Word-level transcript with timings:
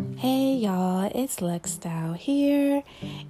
Hey 0.00 0.54
y'all, 0.54 1.10
it's 1.14 1.42
Lex 1.42 1.72
Style 1.72 2.14
here, 2.14 2.82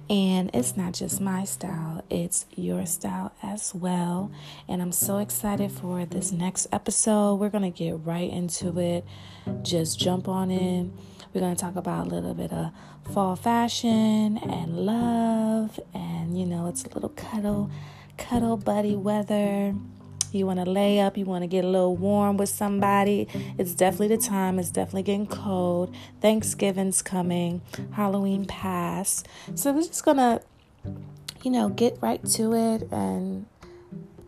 and 0.09 0.49
it's 0.53 0.77
not 0.77 0.93
just 0.93 1.19
my 1.19 1.43
style, 1.43 2.03
it's 2.09 2.45
your 2.55 2.85
style 2.85 3.33
as 3.43 3.75
well. 3.75 4.31
And 4.69 4.81
I'm 4.81 4.93
so 4.93 5.17
excited 5.17 5.71
for 5.71 6.05
this 6.05 6.31
next 6.31 6.67
episode. 6.71 7.35
We're 7.35 7.49
gonna 7.49 7.71
get 7.71 8.05
right 8.05 8.29
into 8.29 8.79
it, 8.79 9.05
just 9.63 9.99
jump 9.99 10.29
on 10.29 10.49
in. 10.49 10.93
We're 11.33 11.41
gonna 11.41 11.55
talk 11.55 11.75
about 11.75 12.07
a 12.07 12.09
little 12.09 12.33
bit 12.33 12.53
of 12.53 12.71
fall 13.13 13.35
fashion 13.35 14.37
and 14.37 14.85
love, 14.85 15.77
and 15.93 16.39
you 16.39 16.45
know, 16.45 16.67
it's 16.67 16.85
a 16.85 16.89
little 16.93 17.09
cuddle, 17.09 17.69
cuddle 18.17 18.55
buddy 18.55 18.95
weather 18.95 19.75
you 20.33 20.45
want 20.45 20.59
to 20.59 20.69
lay 20.69 20.99
up, 20.99 21.17
you 21.17 21.25
want 21.25 21.43
to 21.43 21.47
get 21.47 21.63
a 21.63 21.67
little 21.67 21.95
warm 21.95 22.37
with 22.37 22.49
somebody, 22.49 23.27
it's 23.57 23.73
definitely 23.73 24.15
the 24.15 24.21
time. 24.21 24.59
It's 24.59 24.69
definitely 24.69 25.03
getting 25.03 25.27
cold. 25.27 25.93
Thanksgiving's 26.21 27.01
coming, 27.01 27.61
Halloween 27.91 28.45
passed. 28.45 29.27
So 29.55 29.71
we're 29.71 29.81
just 29.81 30.05
going 30.05 30.17
to, 30.17 30.41
you 31.43 31.51
know, 31.51 31.69
get 31.69 31.97
right 32.01 32.23
to 32.31 32.53
it 32.53 32.91
and 32.91 33.45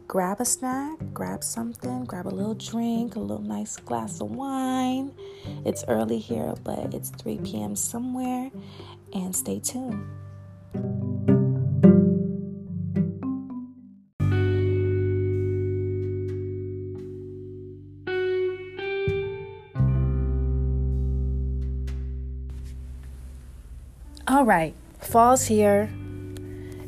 grab 0.07 0.39
a 0.39 0.45
snack, 0.45 0.99
grab 1.13 1.43
something, 1.43 2.05
grab 2.05 2.27
a 2.27 2.29
little 2.29 2.53
drink, 2.53 3.15
a 3.15 3.19
little 3.19 3.43
nice 3.43 3.77
glass 3.77 4.21
of 4.21 4.29
wine. 4.29 5.11
It's 5.65 5.83
early 5.87 6.19
here, 6.19 6.53
but 6.63 6.93
it's 6.93 7.09
3 7.09 7.39
p.m. 7.39 7.75
somewhere, 7.75 8.51
and 9.13 9.35
stay 9.35 9.59
tuned. 9.59 10.07
All 24.43 24.49
right, 24.49 24.75
fall's 24.99 25.45
here. 25.45 25.89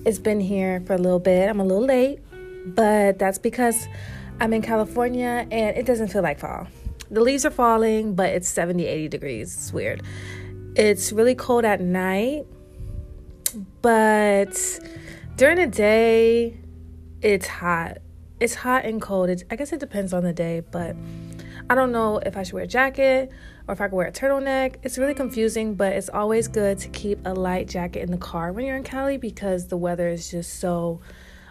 It's 0.06 0.20
been 0.20 0.42
here 0.42 0.81
for 0.86 0.92
a 0.92 0.98
little 0.98 1.20
bit. 1.20 1.48
I'm 1.48 1.61
a 1.61 1.64
little 1.64 1.86
late, 1.86 2.20
but 2.66 3.17
that's 3.17 3.38
because 3.38 3.88
I'm 4.42 4.52
in 4.52 4.61
California 4.61 5.48
and 5.50 5.78
it 5.78 5.86
doesn't 5.86 6.09
feel 6.09 6.22
like 6.22 6.38
fall. 6.38 6.67
The 7.09 7.22
leaves 7.22 7.45
are 7.45 7.52
falling, 7.52 8.14
but 8.14 8.31
it's 8.31 8.50
70, 8.50 8.86
80 8.86 9.08
degrees. 9.08 9.53
It's 9.53 9.72
weird. 9.72 10.03
It's 10.76 11.14
really 11.14 11.33
cold 11.33 11.64
at 11.64 11.80
night, 11.80 12.45
but 13.81 14.59
during 15.38 15.56
the 15.56 15.67
day, 15.67 16.58
it's 17.22 17.48
hot. 17.48 18.00
It's 18.42 18.56
hot 18.56 18.83
and 18.83 19.02
cold. 19.02 19.30
It's, 19.30 19.45
I 19.50 19.56
guess 19.56 19.72
it 19.72 19.80
depends 19.80 20.11
on 20.11 20.26
the 20.26 20.33
day, 20.33 20.61
but 20.72 20.94
I 21.69 21.73
don't 21.75 21.91
know 21.91 22.19
if 22.19 22.38
I 22.38 22.44
should 22.44 22.53
wear 22.53 22.63
a 22.63 22.67
jacket 22.67 23.31
or 23.67 23.73
if 23.73 23.81
I 23.81 23.88
can 23.88 23.97
wear 23.97 24.08
a 24.08 24.11
turtleneck. 24.11 24.75
It's 24.83 24.97
really 24.97 25.16
confusing, 25.16 25.73
but 25.73 25.94
it's 25.94 26.09
always 26.09 26.47
good 26.47 26.77
to 26.80 26.89
keep 26.89 27.19
a 27.25 27.33
light 27.33 27.67
jacket 27.67 28.02
in 28.02 28.11
the 28.11 28.17
car 28.17 28.52
when 28.52 28.66
you're 28.66 28.75
in 28.75 28.83
Cali 28.83 29.17
because 29.17 29.67
the 29.67 29.77
weather 29.77 30.08
is 30.08 30.30
just 30.30 30.59
so 30.59 31.02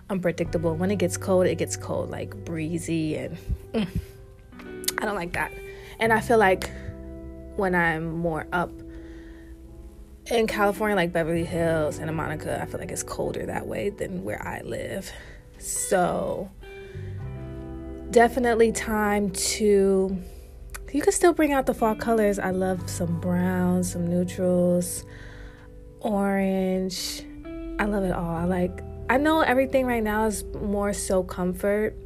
unpredictable. 0.08 0.76
When 0.76 0.92
it 0.92 0.96
gets 0.96 1.16
cold, 1.16 1.46
it 1.46 1.56
gets 1.56 1.76
cold, 1.76 2.10
like 2.10 2.34
breezy, 2.44 3.16
and 3.16 3.36
mm, 3.72 3.88
I 5.00 5.04
don't 5.04 5.16
like 5.16 5.32
that. 5.32 5.52
And 5.98 6.12
I 6.12 6.20
feel 6.20 6.38
like 6.38 6.70
when 7.56 7.74
I'm 7.74 8.12
more 8.12 8.46
up 8.52 8.70
in 10.30 10.46
California, 10.46 10.94
like 10.94 11.12
Beverly 11.12 11.44
Hills, 11.44 11.96
Santa 11.96 12.12
Monica, 12.12 12.62
I 12.62 12.66
feel 12.66 12.78
like 12.78 12.90
it's 12.90 13.02
colder 13.02 13.46
that 13.46 13.66
way 13.66 13.90
than 13.90 14.22
where 14.22 14.40
I 14.46 14.60
live. 14.62 15.10
So, 15.58 16.50
definitely 18.14 18.70
time 18.70 19.28
to 19.30 20.16
you 20.92 21.02
can 21.02 21.12
still 21.12 21.32
bring 21.32 21.52
out 21.52 21.66
the 21.66 21.74
fall 21.74 21.96
colors. 21.96 22.38
I 22.38 22.50
love 22.50 22.88
some 22.88 23.20
browns, 23.20 23.90
some 23.90 24.06
neutrals, 24.06 25.04
orange. 25.98 27.24
I 27.80 27.86
love 27.86 28.04
it 28.04 28.12
all. 28.12 28.36
I 28.36 28.44
like 28.44 28.82
I 29.10 29.16
know 29.16 29.40
everything 29.40 29.84
right 29.86 30.02
now 30.02 30.26
is 30.26 30.44
more 30.44 30.92
so 30.92 31.24
comfort. 31.24 31.96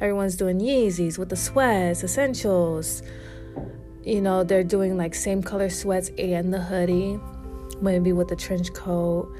Everyone's 0.00 0.36
doing 0.36 0.58
Yeezys 0.58 1.18
with 1.18 1.28
the 1.28 1.36
sweats, 1.36 2.02
essentials. 2.02 3.02
You 4.02 4.22
know, 4.22 4.44
they're 4.44 4.64
doing 4.64 4.96
like 4.96 5.14
same 5.14 5.42
color 5.42 5.68
sweats 5.68 6.10
and 6.16 6.52
the 6.52 6.62
hoodie, 6.62 7.20
maybe 7.82 8.14
with 8.14 8.28
the 8.28 8.36
trench 8.36 8.72
coat. 8.72 9.30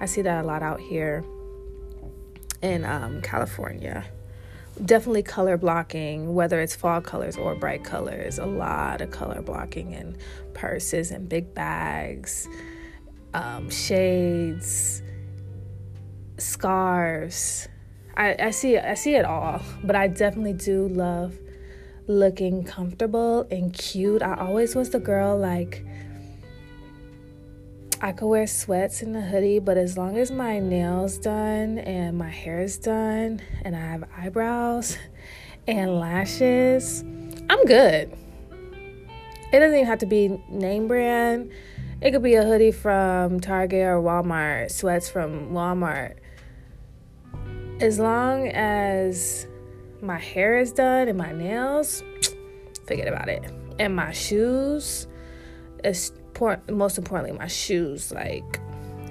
I 0.00 0.04
see 0.04 0.20
that 0.20 0.44
a 0.44 0.46
lot 0.46 0.62
out 0.62 0.80
here 0.80 1.24
in 2.60 2.84
um, 2.84 3.22
California 3.22 4.04
definitely 4.84 5.22
color 5.22 5.56
blocking, 5.56 6.34
whether 6.34 6.60
it's 6.60 6.74
fall 6.74 7.00
colors 7.00 7.36
or 7.36 7.54
bright 7.54 7.84
colors, 7.84 8.38
a 8.38 8.46
lot 8.46 9.00
of 9.00 9.10
color 9.10 9.42
blocking 9.42 9.92
in 9.92 10.16
purses 10.54 11.10
and 11.10 11.28
big 11.28 11.54
bags, 11.54 12.48
um, 13.34 13.70
shades, 13.70 15.02
scarves. 16.38 17.68
I, 18.16 18.36
I 18.38 18.50
see 18.50 18.76
I 18.76 18.94
see 18.94 19.14
it 19.14 19.24
all, 19.24 19.62
but 19.84 19.96
I 19.96 20.08
definitely 20.08 20.52
do 20.52 20.88
love 20.88 21.38
looking 22.06 22.64
comfortable 22.64 23.46
and 23.50 23.72
cute. 23.72 24.22
I 24.22 24.34
always 24.34 24.74
was 24.74 24.90
the 24.90 25.00
girl 25.00 25.38
like 25.38 25.86
I 28.04 28.10
could 28.10 28.26
wear 28.26 28.48
sweats 28.48 29.00
and 29.00 29.16
a 29.16 29.20
hoodie, 29.20 29.60
but 29.60 29.78
as 29.78 29.96
long 29.96 30.18
as 30.18 30.32
my 30.32 30.58
nails 30.58 31.18
done 31.18 31.78
and 31.78 32.18
my 32.18 32.30
hair 32.30 32.60
is 32.60 32.76
done 32.76 33.40
and 33.64 33.76
I 33.76 33.78
have 33.78 34.02
eyebrows 34.18 34.98
and 35.68 36.00
lashes, 36.00 37.04
I'm 37.48 37.64
good. 37.64 38.12
It 39.52 39.60
doesn't 39.60 39.76
even 39.76 39.86
have 39.86 40.00
to 40.00 40.06
be 40.06 40.36
name 40.48 40.88
brand. 40.88 41.52
It 42.00 42.10
could 42.10 42.24
be 42.24 42.34
a 42.34 42.42
hoodie 42.42 42.72
from 42.72 43.38
Target 43.38 43.86
or 43.86 44.02
Walmart, 44.02 44.72
sweats 44.72 45.08
from 45.08 45.52
Walmart. 45.52 46.16
As 47.80 48.00
long 48.00 48.48
as 48.48 49.46
my 50.00 50.18
hair 50.18 50.58
is 50.58 50.72
done 50.72 51.06
and 51.06 51.16
my 51.16 51.30
nails, 51.30 52.02
forget 52.84 53.06
about 53.06 53.28
it. 53.28 53.44
And 53.78 53.94
my 53.94 54.10
shoes, 54.10 55.06
most 56.70 56.98
importantly 56.98 57.38
my 57.38 57.46
shoes. 57.46 58.12
Like 58.12 58.60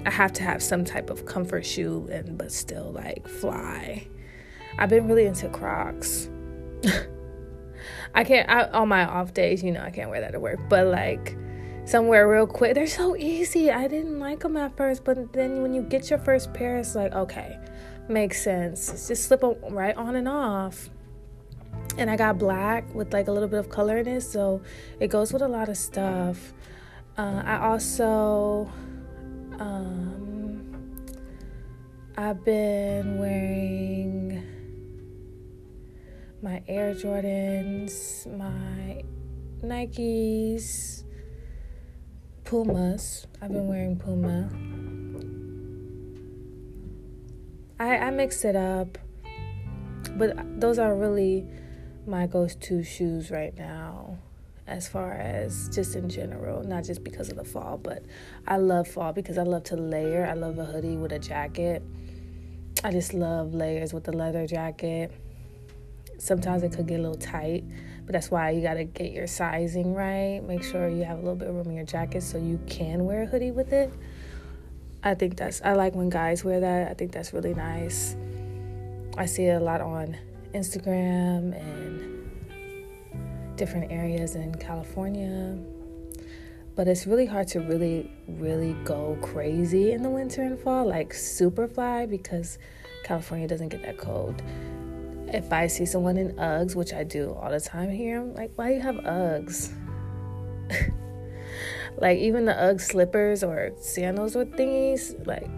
i 0.04 0.10
have 0.10 0.32
to 0.32 0.42
have 0.42 0.60
some 0.60 0.84
type 0.84 1.10
of 1.10 1.26
comfort 1.26 1.64
shoe 1.64 2.08
and 2.10 2.36
but 2.36 2.52
still 2.52 2.92
like 2.92 3.26
fly. 3.28 4.06
I've 4.78 4.88
been 4.88 5.06
really 5.06 5.26
into 5.26 5.48
crocs. 5.48 6.28
I 8.14 8.24
can't 8.24 8.48
I, 8.48 8.64
on 8.68 8.88
my 8.88 9.04
off 9.04 9.32
days 9.34 9.62
you 9.62 9.72
know 9.72 9.82
i 9.82 9.90
can't 9.90 10.10
wear 10.10 10.20
that 10.20 10.32
to 10.32 10.40
work 10.40 10.60
but 10.68 10.86
like 10.86 11.36
somewhere 11.84 12.30
real 12.30 12.46
quick 12.46 12.74
they're 12.74 12.86
so 12.86 13.16
easy. 13.16 13.70
I 13.70 13.88
didn't 13.88 14.18
like 14.18 14.40
them 14.40 14.56
at 14.56 14.76
first 14.76 15.04
but 15.04 15.32
then 15.32 15.62
when 15.62 15.72
you 15.72 15.82
get 15.82 16.10
your 16.10 16.18
first 16.18 16.52
pair 16.52 16.76
it's 16.76 16.94
like 16.94 17.12
okay 17.12 17.58
makes 18.08 18.42
sense. 18.42 19.08
Just 19.08 19.24
slip 19.24 19.40
them 19.40 19.56
right 19.70 19.96
on 19.96 20.16
and 20.16 20.28
off. 20.28 20.90
And 21.98 22.10
I 22.10 22.16
got 22.16 22.38
black 22.38 22.92
with 22.94 23.12
like 23.12 23.28
a 23.28 23.32
little 23.32 23.48
bit 23.48 23.58
of 23.58 23.68
color 23.68 23.98
in 23.98 24.06
it, 24.06 24.22
so 24.22 24.62
it 24.98 25.08
goes 25.08 25.32
with 25.32 25.42
a 25.42 25.48
lot 25.48 25.68
of 25.68 25.76
stuff. 25.76 26.52
Uh, 27.18 27.42
I 27.44 27.58
also 27.58 28.72
um, 29.58 30.82
I've 32.16 32.42
been 32.42 33.18
wearing 33.18 34.42
my 36.42 36.62
Air 36.66 36.94
Jordans, 36.94 38.26
my 38.36 39.02
Nikes, 39.62 41.04
Pumas. 42.44 43.26
I've 43.42 43.52
been 43.52 43.68
wearing 43.68 43.98
Puma. 43.98 44.48
I, 47.78 48.06
I 48.06 48.10
mix 48.10 48.44
it 48.44 48.56
up, 48.56 48.96
but 50.16 50.60
those 50.60 50.78
are 50.78 50.94
really 50.94 51.46
my 52.06 52.26
go 52.26 52.48
to 52.48 52.82
shoes 52.82 53.30
right 53.30 53.56
now 53.56 54.18
as 54.72 54.88
far 54.88 55.12
as 55.12 55.68
just 55.68 55.94
in 55.96 56.08
general, 56.08 56.64
not 56.64 56.84
just 56.84 57.04
because 57.04 57.28
of 57.28 57.36
the 57.36 57.44
fall, 57.44 57.76
but 57.76 58.02
I 58.48 58.56
love 58.56 58.88
fall 58.88 59.12
because 59.12 59.36
I 59.36 59.42
love 59.42 59.64
to 59.64 59.76
layer. 59.76 60.26
I 60.26 60.32
love 60.32 60.58
a 60.58 60.64
hoodie 60.64 60.96
with 60.96 61.12
a 61.12 61.18
jacket. 61.18 61.82
I 62.82 62.90
just 62.90 63.12
love 63.12 63.52
layers 63.52 63.92
with 63.92 64.04
the 64.04 64.12
leather 64.12 64.46
jacket. 64.46 65.12
Sometimes 66.18 66.62
it 66.62 66.72
could 66.72 66.86
get 66.86 67.00
a 67.00 67.02
little 67.02 67.18
tight, 67.18 67.64
but 68.06 68.12
that's 68.14 68.30
why 68.30 68.50
you 68.50 68.62
got 68.62 68.74
to 68.74 68.84
get 68.84 69.12
your 69.12 69.26
sizing 69.26 69.94
right. 69.94 70.40
Make 70.42 70.62
sure 70.62 70.88
you 70.88 71.04
have 71.04 71.18
a 71.18 71.20
little 71.20 71.36
bit 71.36 71.48
of 71.48 71.54
room 71.54 71.68
in 71.68 71.76
your 71.76 71.84
jacket 71.84 72.22
so 72.22 72.38
you 72.38 72.58
can 72.66 73.04
wear 73.04 73.22
a 73.22 73.26
hoodie 73.26 73.50
with 73.50 73.72
it. 73.72 73.92
I 75.04 75.14
think 75.14 75.36
that's 75.36 75.60
I 75.62 75.74
like 75.74 75.94
when 75.94 76.08
guys 76.08 76.44
wear 76.44 76.60
that. 76.60 76.90
I 76.90 76.94
think 76.94 77.12
that's 77.12 77.32
really 77.34 77.54
nice. 77.54 78.16
I 79.18 79.26
see 79.26 79.44
it 79.44 79.60
a 79.60 79.64
lot 79.64 79.82
on 79.82 80.16
Instagram 80.54 81.54
and 81.60 82.21
different 83.56 83.90
areas 83.92 84.34
in 84.34 84.54
California. 84.54 85.58
But 86.74 86.88
it's 86.88 87.06
really 87.06 87.26
hard 87.26 87.48
to 87.48 87.60
really, 87.60 88.10
really 88.26 88.74
go 88.84 89.18
crazy 89.20 89.92
in 89.92 90.02
the 90.02 90.10
winter 90.10 90.42
and 90.42 90.58
fall, 90.58 90.86
like 90.86 91.12
super 91.12 91.68
fly, 91.68 92.06
because 92.06 92.58
California 93.04 93.46
doesn't 93.46 93.68
get 93.68 93.82
that 93.82 93.98
cold. 93.98 94.42
If 95.28 95.52
I 95.52 95.66
see 95.66 95.86
someone 95.86 96.16
in 96.16 96.32
Uggs, 96.36 96.74
which 96.74 96.92
I 96.92 97.04
do 97.04 97.32
all 97.40 97.50
the 97.50 97.60
time 97.60 97.90
here, 97.90 98.20
I'm 98.20 98.34
like, 98.34 98.52
why 98.56 98.68
do 98.68 98.74
you 98.74 98.80
have 98.80 98.96
Uggs? 98.96 99.72
Like 101.98 102.18
even 102.18 102.46
the 102.46 102.54
UGG 102.54 102.80
slippers 102.80 103.44
or 103.44 103.72
sandals 103.80 104.34
or 104.34 104.44
thingies, 104.44 105.26
like 105.26 105.48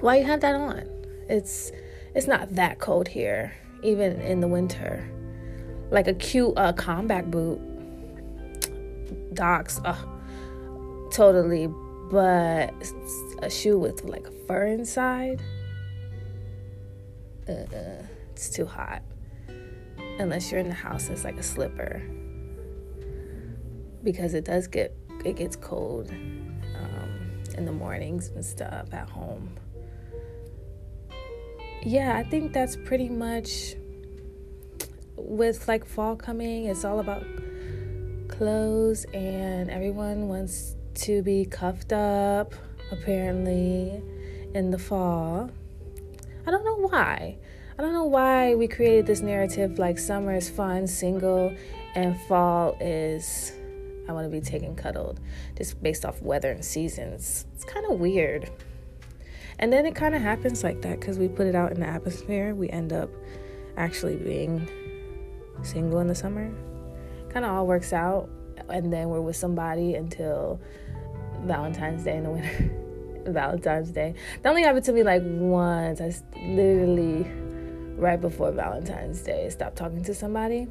why 0.00 0.18
you 0.18 0.24
have 0.24 0.40
that 0.40 0.54
on? 0.54 0.82
It's 1.28 1.72
it's 2.14 2.26
not 2.26 2.54
that 2.56 2.78
cold 2.78 3.08
here, 3.08 3.54
even 3.82 4.20
in 4.20 4.40
the 4.40 4.48
winter. 4.48 5.08
Like 5.90 6.08
a 6.08 6.14
cute 6.14 6.52
uh, 6.56 6.72
combat 6.72 7.30
boot, 7.30 7.60
docs, 9.34 9.80
uh, 9.84 9.96
totally. 11.12 11.68
But 12.10 12.74
a 13.42 13.50
shoe 13.50 13.78
with 13.78 14.04
like 14.04 14.26
a 14.26 14.32
fur 14.46 14.66
inside, 14.66 15.42
uh, 17.48 18.02
it's 18.30 18.50
too 18.50 18.66
hot. 18.66 19.02
Unless 20.18 20.50
you're 20.50 20.60
in 20.60 20.68
the 20.68 20.74
house, 20.74 21.08
it's 21.08 21.24
like 21.24 21.36
a 21.36 21.42
slipper 21.42 22.02
because 24.02 24.34
it 24.34 24.44
does 24.44 24.68
get 24.68 24.96
it 25.24 25.36
gets 25.36 25.56
cold 25.56 26.10
um, 26.10 27.42
in 27.58 27.64
the 27.64 27.72
mornings 27.72 28.28
and 28.28 28.44
stuff 28.44 28.92
at 28.92 29.10
home. 29.10 29.50
Yeah, 31.82 32.16
I 32.16 32.22
think 32.22 32.52
that's 32.52 32.76
pretty 32.76 33.08
much 33.08 33.74
with 35.16 35.68
like 35.68 35.84
fall 35.84 36.16
coming. 36.16 36.66
It's 36.66 36.84
all 36.84 37.00
about 37.00 37.24
clothes, 38.28 39.04
and 39.14 39.70
everyone 39.70 40.28
wants 40.28 40.76
to 40.94 41.22
be 41.22 41.44
cuffed 41.44 41.92
up 41.92 42.54
apparently 42.90 44.02
in 44.54 44.70
the 44.70 44.78
fall. 44.78 45.50
I 46.46 46.50
don't 46.50 46.64
know 46.64 46.88
why. 46.88 47.36
I 47.78 47.82
don't 47.82 47.92
know 47.92 48.04
why 48.04 48.54
we 48.54 48.68
created 48.68 49.06
this 49.06 49.20
narrative 49.20 49.78
like 49.78 49.98
summer 49.98 50.34
is 50.34 50.48
fun, 50.48 50.86
single, 50.86 51.54
and 51.94 52.18
fall 52.22 52.76
is 52.80 53.52
I 54.08 54.12
want 54.12 54.24
to 54.24 54.30
be 54.30 54.40
taken 54.40 54.76
cuddled 54.76 55.20
just 55.56 55.82
based 55.82 56.04
off 56.04 56.22
weather 56.22 56.50
and 56.50 56.64
seasons. 56.64 57.46
It's 57.54 57.64
kind 57.64 57.84
of 57.90 57.98
weird. 57.98 58.50
And 59.58 59.72
then 59.72 59.86
it 59.86 59.94
kind 59.94 60.14
of 60.14 60.22
happens 60.22 60.62
like 60.62 60.82
that 60.82 61.00
because 61.00 61.18
we 61.18 61.28
put 61.28 61.46
it 61.46 61.54
out 61.54 61.72
in 61.72 61.80
the 61.80 61.86
atmosphere. 61.86 62.54
We 62.54 62.68
end 62.70 62.92
up 62.92 63.10
actually 63.76 64.16
being 64.16 64.68
single 65.62 66.00
in 66.00 66.06
the 66.06 66.14
summer. 66.14 66.52
Kind 67.30 67.44
of 67.44 67.52
all 67.52 67.66
works 67.66 67.92
out. 67.92 68.28
And 68.68 68.92
then 68.92 69.08
we're 69.08 69.20
with 69.20 69.36
somebody 69.36 69.94
until 69.94 70.60
Valentine's 71.42 72.04
Day 72.04 72.16
in 72.16 72.24
the 72.24 72.30
winter. 72.30 72.82
Valentine's 73.32 73.90
Day. 73.90 74.14
That 74.42 74.50
only 74.50 74.62
happened 74.62 74.84
to 74.86 74.92
me 74.92 75.02
like 75.02 75.22
once. 75.24 76.00
I 76.00 76.14
literally, 76.36 77.28
right 77.96 78.20
before 78.20 78.52
Valentine's 78.52 79.20
Day, 79.22 79.48
stopped 79.50 79.76
talking 79.76 80.02
to 80.04 80.14
somebody 80.14 80.68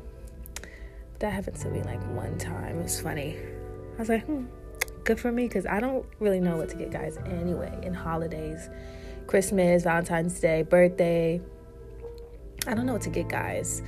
that 1.20 1.32
happened 1.32 1.58
to 1.58 1.70
me 1.70 1.82
like 1.84 2.02
one 2.16 2.38
time. 2.38 2.80
It 2.80 2.84
was 2.84 3.00
funny. 3.00 3.38
I 3.96 4.00
was 4.00 4.10
like, 4.10 4.26
hmm, 4.26 4.46
good 5.04 5.20
for 5.20 5.32
me 5.32 5.48
because 5.48 5.66
I 5.66 5.80
don't 5.80 6.06
really 6.20 6.40
know 6.40 6.58
what 6.58 6.70
to 6.70 6.76
get 6.76 6.92
guys 6.92 7.18
anyway 7.26 7.78
in 7.84 7.94
holidays, 7.94 8.70
Christmas, 9.28 9.84
Valentine's 9.84 10.40
Day, 10.40 10.64
birthday. 10.64 11.42
I 12.68 12.74
don't 12.74 12.86
know 12.86 12.94
what 12.94 13.04
to 13.04 13.10
get 13.10 13.30
guys. 13.30 13.82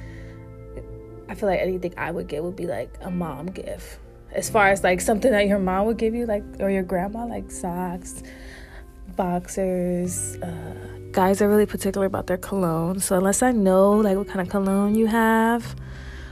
I 1.29 1.35
feel 1.35 1.49
like 1.49 1.59
anything 1.59 1.93
I 1.97 2.11
would 2.11 2.27
get 2.27 2.43
would 2.43 2.55
be 2.55 2.67
like 2.67 2.95
a 3.01 3.11
mom 3.11 3.47
gift. 3.47 3.99
As 4.31 4.49
far 4.49 4.69
as 4.69 4.83
like 4.83 5.01
something 5.01 5.31
that 5.31 5.47
your 5.47 5.59
mom 5.59 5.85
would 5.87 5.97
give 5.97 6.13
you, 6.13 6.25
like, 6.25 6.43
or 6.59 6.69
your 6.69 6.83
grandma, 6.83 7.25
like 7.25 7.49
socks, 7.51 8.23
boxers. 9.15 10.37
Uh, 10.37 10.75
guys 11.11 11.41
are 11.41 11.49
really 11.49 11.65
particular 11.65 12.05
about 12.05 12.27
their 12.27 12.37
cologne. 12.37 12.99
So 12.99 13.17
unless 13.17 13.41
I 13.41 13.51
know 13.51 13.93
like 13.93 14.17
what 14.17 14.27
kind 14.27 14.41
of 14.41 14.49
cologne 14.49 14.95
you 14.95 15.07
have, 15.07 15.75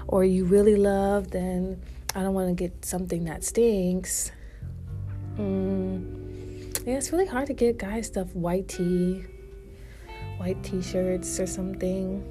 or 0.08 0.24
you 0.24 0.46
really 0.46 0.76
love, 0.76 1.32
then 1.32 1.82
I 2.14 2.22
don't 2.22 2.34
want 2.34 2.50
to 2.50 2.54
get 2.56 2.86
something 2.86 3.26
that 3.26 3.44
stinks. 3.44 4.32
Mm, 5.38 6.86
yeah, 6.86 6.98
it's 6.98 7.12
really 7.12 7.26
hard 7.26 7.48
to 7.48 7.54
get 7.54 7.78
guys 7.78 8.08
stuff. 8.08 8.34
White 8.36 8.68
tee, 8.68 9.24
white 10.38 10.62
t-shirts 10.64 11.40
or 11.40 11.48
something. 11.48 12.24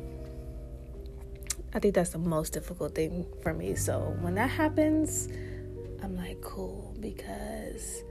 I 1.75 1.81
think 1.81 1.95
that's 1.95 2.11
the 2.11 2.19
most 2.19 2.53
difficult 2.53 2.95
thing 2.95 3.27
for 3.43 3.53
me. 3.53 3.75
So 3.75 4.17
when 4.21 4.35
that 4.37 4.51
happens, 4.51 5.29
I'm 6.03 6.17
like, 6.17 6.41
cool, 6.41 6.95
because 7.01 8.03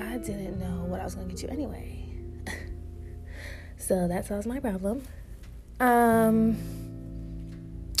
I 0.00 0.16
didn't 0.18 0.58
know 0.58 0.84
what 0.86 1.00
I 1.00 1.04
was 1.04 1.14
gonna 1.14 1.28
get 1.28 1.42
you 1.42 1.48
anyway. 1.48 2.04
so 3.76 4.08
that 4.08 4.26
solves 4.26 4.46
my 4.46 4.60
problem. 4.60 5.02
Um 5.78 6.56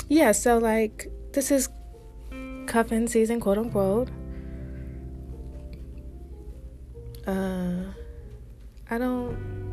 yeah, 0.08 0.32
so 0.32 0.58
like 0.58 1.10
this 1.32 1.50
is 1.50 1.68
cuffing 2.66 3.08
season, 3.08 3.40
quote 3.40 3.58
unquote. 3.58 4.08
Uh, 7.26 7.82
I 8.88 8.98
don't. 8.98 9.65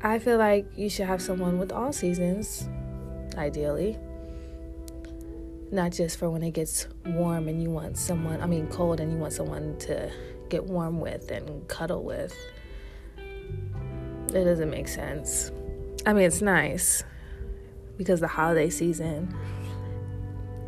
I 0.00 0.20
feel 0.20 0.38
like 0.38 0.66
you 0.76 0.88
should 0.88 1.06
have 1.06 1.20
someone 1.20 1.58
with 1.58 1.72
all 1.72 1.92
seasons, 1.92 2.68
ideally. 3.36 3.98
Not 5.72 5.90
just 5.90 6.18
for 6.18 6.30
when 6.30 6.44
it 6.44 6.52
gets 6.52 6.86
warm 7.04 7.48
and 7.48 7.60
you 7.60 7.70
want 7.70 7.98
someone, 7.98 8.40
I 8.40 8.46
mean, 8.46 8.68
cold 8.68 9.00
and 9.00 9.12
you 9.12 9.18
want 9.18 9.32
someone 9.32 9.76
to 9.80 10.10
get 10.50 10.64
warm 10.64 11.00
with 11.00 11.30
and 11.32 11.66
cuddle 11.66 12.04
with. 12.04 12.32
It 14.28 14.44
doesn't 14.44 14.70
make 14.70 14.86
sense. 14.86 15.50
I 16.06 16.12
mean, 16.12 16.24
it's 16.24 16.42
nice 16.42 17.02
because 17.96 18.20
the 18.20 18.28
holiday 18.28 18.70
season. 18.70 19.34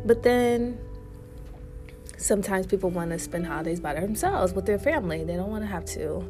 But 0.05 0.23
then 0.23 0.77
sometimes 2.17 2.67
people 2.67 2.89
want 2.89 3.11
to 3.11 3.19
spend 3.19 3.47
holidays 3.47 3.79
by 3.79 3.93
themselves 3.93 4.51
with 4.53 4.65
their 4.65 4.79
family. 4.79 5.23
They 5.23 5.35
don't 5.35 5.49
want 5.49 5.63
to 5.63 5.67
have 5.67 5.85
to 5.85 6.27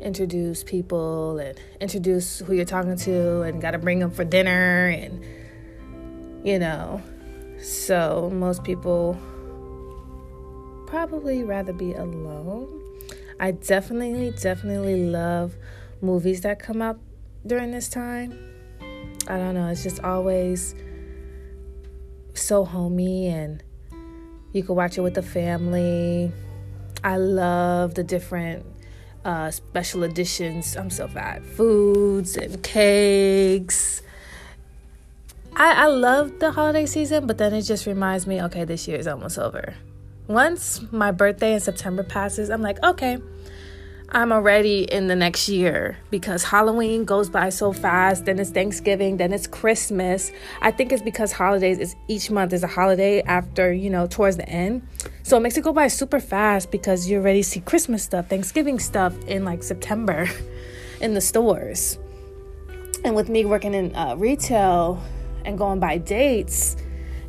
introduce 0.00 0.62
people 0.62 1.38
and 1.38 1.58
introduce 1.80 2.40
who 2.40 2.54
you're 2.54 2.64
talking 2.64 2.96
to 2.96 3.42
and 3.42 3.60
got 3.60 3.72
to 3.72 3.78
bring 3.78 3.98
them 3.98 4.10
for 4.10 4.24
dinner 4.24 4.88
and 4.88 5.24
you 6.44 6.58
know. 6.58 7.02
So 7.60 8.30
most 8.32 8.62
people 8.62 9.18
probably 10.86 11.42
rather 11.42 11.72
be 11.72 11.92
alone. 11.92 12.68
I 13.40 13.52
definitely 13.52 14.32
definitely 14.40 15.06
love 15.06 15.54
movies 16.00 16.42
that 16.42 16.58
come 16.58 16.80
out 16.80 16.98
during 17.46 17.72
this 17.72 17.88
time. 17.88 18.32
I 19.26 19.36
don't 19.36 19.54
know, 19.54 19.68
it's 19.68 19.82
just 19.82 20.00
always 20.00 20.74
so 22.34 22.64
homey 22.64 23.26
and 23.26 23.62
you 24.52 24.62
can 24.62 24.74
watch 24.76 24.96
it 24.96 25.02
with 25.02 25.14
the 25.14 25.22
family. 25.22 26.32
I 27.04 27.16
love 27.16 27.94
the 27.94 28.02
different 28.02 28.64
uh, 29.24 29.50
special 29.50 30.02
editions. 30.04 30.76
I'm 30.76 30.90
so 30.90 31.08
fat. 31.08 31.44
Foods 31.44 32.36
and 32.36 32.62
cakes. 32.62 34.02
I, 35.54 35.84
I 35.84 35.86
love 35.86 36.38
the 36.38 36.52
holiday 36.52 36.86
season, 36.86 37.26
but 37.26 37.38
then 37.38 37.52
it 37.52 37.62
just 37.62 37.86
reminds 37.86 38.26
me 38.26 38.40
okay, 38.42 38.64
this 38.64 38.86
year 38.86 38.98
is 38.98 39.06
almost 39.06 39.38
over. 39.38 39.74
Once 40.28 40.80
my 40.92 41.10
birthday 41.10 41.54
in 41.54 41.60
September 41.60 42.02
passes, 42.02 42.50
I'm 42.50 42.62
like, 42.62 42.82
okay, 42.84 43.18
I'm 44.10 44.32
already 44.32 44.84
in 44.84 45.06
the 45.06 45.14
next 45.14 45.50
year 45.50 45.98
because 46.08 46.42
Halloween 46.42 47.04
goes 47.04 47.28
by 47.28 47.50
so 47.50 47.74
fast. 47.74 48.24
Then 48.24 48.38
it's 48.38 48.48
Thanksgiving, 48.50 49.18
then 49.18 49.34
it's 49.34 49.46
Christmas. 49.46 50.32
I 50.62 50.70
think 50.70 50.92
it's 50.92 51.02
because 51.02 51.30
holidays 51.30 51.78
is 51.78 51.94
each 52.08 52.30
month 52.30 52.54
is 52.54 52.62
a 52.62 52.66
holiday 52.66 53.20
after, 53.22 53.70
you 53.70 53.90
know, 53.90 54.06
towards 54.06 54.38
the 54.38 54.48
end. 54.48 54.88
So 55.24 55.36
it 55.36 55.40
makes 55.40 55.58
it 55.58 55.64
go 55.64 55.74
by 55.74 55.88
super 55.88 56.20
fast 56.20 56.70
because 56.70 57.06
you 57.06 57.18
already 57.18 57.42
see 57.42 57.60
Christmas 57.60 58.02
stuff, 58.02 58.28
Thanksgiving 58.28 58.78
stuff 58.78 59.14
in 59.26 59.44
like 59.44 59.62
September 59.62 60.26
in 61.02 61.12
the 61.12 61.20
stores. 61.20 61.98
And 63.04 63.14
with 63.14 63.28
me 63.28 63.44
working 63.44 63.74
in 63.74 63.94
uh, 63.94 64.14
retail 64.16 65.02
and 65.44 65.58
going 65.58 65.80
by 65.80 65.98
dates, 65.98 66.76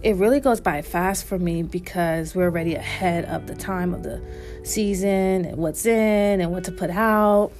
it 0.01 0.15
really 0.15 0.39
goes 0.39 0.61
by 0.61 0.81
fast 0.81 1.25
for 1.25 1.37
me 1.37 1.61
because 1.61 2.33
we're 2.33 2.45
already 2.45 2.75
ahead 2.75 3.25
of 3.25 3.47
the 3.47 3.55
time 3.55 3.93
of 3.93 4.03
the 4.03 4.21
season 4.63 5.45
and 5.45 5.57
what's 5.57 5.85
in 5.85 6.39
and 6.39 6.51
what 6.51 6.63
to 6.65 6.71
put 6.71 6.89
out. 6.89 7.51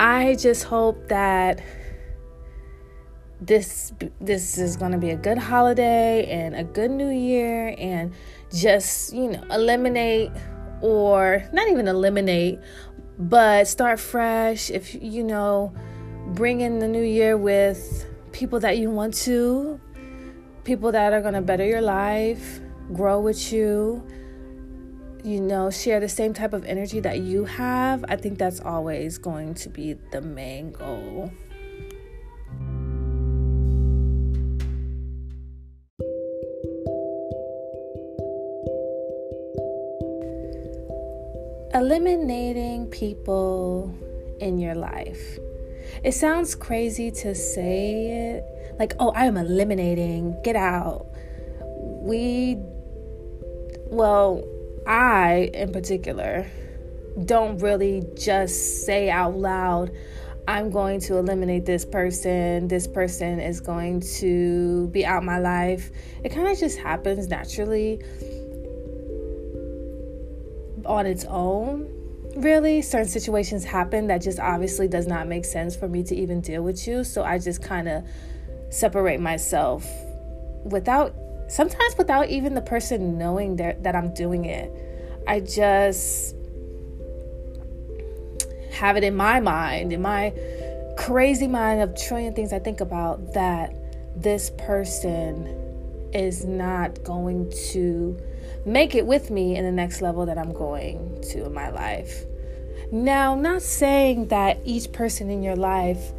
I 0.00 0.34
just 0.34 0.64
hope 0.64 1.08
that 1.08 1.62
this 3.40 3.92
this 4.20 4.58
is 4.58 4.76
going 4.76 4.92
to 4.92 4.98
be 4.98 5.10
a 5.10 5.16
good 5.16 5.38
holiday 5.38 6.26
and 6.26 6.54
a 6.54 6.64
good 6.64 6.90
new 6.90 7.10
year 7.10 7.74
and 7.78 8.12
just, 8.52 9.12
you 9.12 9.30
know, 9.30 9.42
eliminate 9.50 10.32
or 10.80 11.44
not 11.52 11.68
even 11.68 11.86
eliminate, 11.86 12.58
but 13.18 13.68
start 13.68 14.00
fresh 14.00 14.70
if 14.70 15.00
you 15.00 15.22
know, 15.22 15.72
bring 16.28 16.62
in 16.62 16.80
the 16.80 16.88
new 16.88 17.02
year 17.02 17.36
with 17.36 18.06
people 18.32 18.58
that 18.60 18.78
you 18.78 18.90
want 18.90 19.14
to, 19.14 19.80
people 20.64 20.90
that 20.92 21.12
are 21.12 21.20
going 21.20 21.34
to 21.34 21.42
better 21.42 21.64
your 21.64 21.82
life, 21.82 22.60
grow 22.92 23.20
with 23.20 23.52
you, 23.52 24.02
you 25.22 25.40
know, 25.40 25.70
share 25.70 26.00
the 26.00 26.08
same 26.08 26.32
type 26.34 26.52
of 26.52 26.64
energy 26.64 27.00
that 27.00 27.20
you 27.20 27.44
have. 27.44 28.04
I 28.08 28.16
think 28.16 28.38
that's 28.38 28.60
always 28.60 29.18
going 29.18 29.54
to 29.54 29.68
be 29.68 29.94
the 30.10 30.20
main 30.20 30.72
goal. 30.72 31.30
Eliminating 41.74 42.86
people 42.86 43.92
in 44.40 44.58
your 44.58 44.74
life. 44.74 45.38
It 46.02 46.12
sounds 46.12 46.54
crazy 46.54 47.10
to 47.10 47.34
say 47.34 48.34
it 48.36 48.44
like, 48.78 48.94
oh, 48.98 49.12
I'm 49.14 49.36
eliminating, 49.36 50.36
get 50.42 50.56
out. 50.56 51.06
We, 52.02 52.56
well, 53.86 54.44
I 54.86 55.50
in 55.54 55.72
particular, 55.72 56.46
don't 57.24 57.58
really 57.58 58.02
just 58.16 58.84
say 58.84 59.08
out 59.10 59.36
loud, 59.36 59.90
I'm 60.46 60.70
going 60.70 61.00
to 61.02 61.16
eliminate 61.16 61.64
this 61.64 61.84
person. 61.84 62.68
This 62.68 62.86
person 62.86 63.40
is 63.40 63.60
going 63.60 64.00
to 64.18 64.88
be 64.88 65.06
out 65.06 65.24
my 65.24 65.38
life. 65.38 65.90
It 66.22 66.30
kind 66.30 66.48
of 66.48 66.58
just 66.58 66.78
happens 66.78 67.28
naturally 67.28 68.02
on 70.84 71.06
its 71.06 71.24
own. 71.24 71.88
Really, 72.36 72.82
certain 72.82 73.08
situations 73.08 73.64
happen 73.64 74.08
that 74.08 74.22
just 74.22 74.40
obviously 74.40 74.88
does 74.88 75.06
not 75.06 75.28
make 75.28 75.44
sense 75.44 75.76
for 75.76 75.88
me 75.88 76.02
to 76.04 76.16
even 76.16 76.40
deal 76.40 76.62
with 76.62 76.86
you. 76.86 77.04
So 77.04 77.22
I 77.22 77.38
just 77.38 77.62
kind 77.62 77.88
of 77.88 78.04
separate 78.70 79.20
myself 79.20 79.86
without, 80.64 81.14
sometimes 81.48 81.96
without 81.96 82.28
even 82.28 82.54
the 82.54 82.60
person 82.60 83.18
knowing 83.18 83.56
that, 83.56 83.84
that 83.84 83.94
I'm 83.94 84.12
doing 84.14 84.46
it. 84.46 84.72
I 85.28 85.40
just 85.40 86.34
have 88.72 88.96
it 88.96 89.04
in 89.04 89.14
my 89.14 89.38
mind, 89.38 89.92
in 89.92 90.02
my 90.02 90.32
crazy 90.96 91.46
mind 91.46 91.80
of 91.80 91.96
trillion 91.96 92.34
things 92.34 92.52
I 92.52 92.58
think 92.58 92.80
about, 92.80 93.34
that 93.34 93.74
this 94.16 94.50
person 94.58 95.46
is 96.12 96.44
not 96.44 97.02
going 97.04 97.52
to 97.70 98.20
make 98.64 98.94
it 98.94 99.06
with 99.06 99.30
me 99.30 99.56
in 99.56 99.64
the 99.64 99.72
next 99.72 100.00
level 100.00 100.26
that 100.26 100.38
I'm 100.38 100.52
going 100.52 101.20
to 101.32 101.44
in 101.44 101.52
my 101.52 101.70
life. 101.70 102.24
Now, 102.90 103.34
not 103.34 103.62
saying 103.62 104.28
that 104.28 104.58
each 104.64 104.92
person 104.92 105.30
in 105.30 105.42
your 105.42 105.56
life 105.56 106.12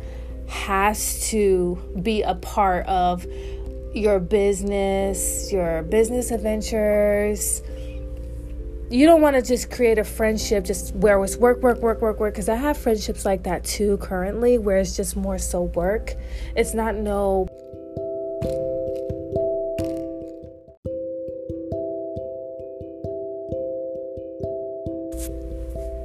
has 0.48 1.30
to 1.30 1.76
be 2.02 2.22
a 2.22 2.36
part 2.36 2.86
of 2.88 3.26
your 3.94 4.20
business, 4.20 5.52
your 5.52 5.84
business 5.84 6.32
adventures. 6.32 7.62
You 8.90 9.06
don't 9.06 9.22
want 9.22 9.36
to 9.36 9.42
just 9.42 9.72
create 9.72 9.98
a 9.98 10.04
friendship 10.04 10.66
just 10.66 10.94
where 10.96 11.24
it's 11.24 11.38
work, 11.38 11.62
work, 11.64 11.80
work, 11.80 12.02
work, 12.02 12.20
work. 12.20 12.34
Because 12.34 12.50
I 12.50 12.56
have 12.56 12.78
friendships 12.78 13.26
like 13.26 13.44
that 13.44 13.64
too 13.64 13.98
currently, 13.98 14.58
where 14.58 14.78
it's 14.78 14.96
just 14.96 15.16
more 15.16 15.38
so 15.40 15.64
work. 15.64 16.14
It's 16.56 16.74
not 16.74 16.96
no 16.96 17.48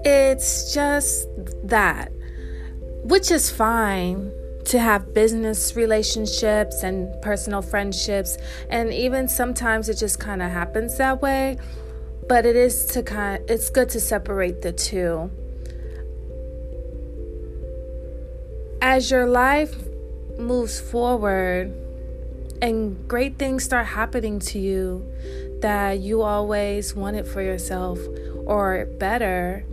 It's 0.04 0.72
just 0.72 1.28
that, 1.64 2.12
which 3.04 3.30
is 3.30 3.50
fine 3.50 4.32
to 4.66 4.78
have 4.78 5.12
business 5.12 5.74
relationships 5.76 6.82
and 6.82 7.20
personal 7.22 7.60
friendships, 7.60 8.38
and 8.70 8.92
even 8.92 9.28
sometimes 9.28 9.88
it 9.88 9.96
just 9.96 10.20
kind 10.20 10.42
of 10.42 10.50
happens 10.50 10.96
that 10.98 11.20
way. 11.20 11.58
But 12.28 12.46
it 12.46 12.56
is 12.56 12.86
to 12.86 13.02
kind 13.02 13.42
of, 13.42 13.50
it's 13.50 13.70
good 13.70 13.88
to 13.90 14.00
separate 14.00 14.62
the 14.62 14.72
two. 14.72 15.30
As 18.80 19.10
your 19.10 19.26
life 19.26 19.74
moves 20.38 20.80
forward 20.80 21.74
and 22.62 23.08
great 23.08 23.38
things 23.38 23.64
start 23.64 23.86
happening 23.86 24.38
to 24.38 24.58
you 24.58 25.04
that 25.60 25.98
you 25.98 26.22
always 26.22 26.94
wanted 26.94 27.26
for 27.26 27.42
yourself 27.42 27.98
or 28.46 28.86
better, 28.98 29.64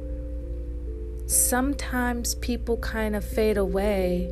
sometimes 1.28 2.36
people 2.36 2.78
kind 2.78 3.16
of 3.16 3.24
fade 3.24 3.58
away 3.58 4.32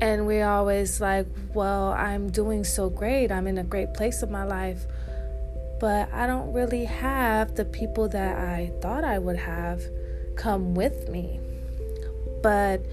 and 0.00 0.26
we're 0.26 0.46
always 0.46 1.00
like, 1.00 1.26
well, 1.54 1.92
I'm 1.92 2.30
doing 2.30 2.64
so 2.64 2.90
great. 2.90 3.30
I'm 3.30 3.46
in 3.46 3.58
a 3.58 3.64
great 3.64 3.94
place 3.94 4.22
in 4.22 4.32
my 4.32 4.44
life. 4.44 4.86
But 5.78 6.12
I 6.12 6.26
don't 6.26 6.52
really 6.52 6.84
have 6.84 7.54
the 7.54 7.64
people 7.64 8.08
that 8.08 8.38
I 8.38 8.72
thought 8.80 9.04
I 9.04 9.18
would 9.18 9.36
have 9.36 9.82
come 10.36 10.74
with 10.74 11.08
me. 11.08 11.38
But 12.42 12.84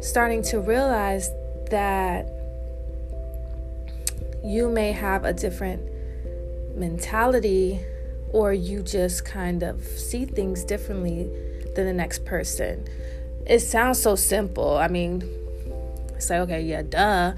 starting 0.00 0.42
to 0.44 0.60
realize 0.60 1.30
that 1.70 2.26
you 4.44 4.68
may 4.68 4.92
have 4.92 5.24
a 5.24 5.32
different 5.32 5.82
mentality 6.76 7.80
or 8.30 8.52
you 8.52 8.82
just 8.82 9.24
kind 9.24 9.62
of 9.62 9.80
see 9.82 10.24
things 10.24 10.64
differently 10.64 11.30
than 11.74 11.86
the 11.86 11.92
next 11.92 12.24
person. 12.24 12.86
It 13.46 13.60
sounds 13.60 14.00
so 14.00 14.16
simple. 14.16 14.76
I 14.76 14.88
mean, 14.88 15.22
it's 16.14 16.30
like, 16.30 16.40
okay, 16.40 16.62
yeah, 16.62 16.82
duh. 16.82 17.34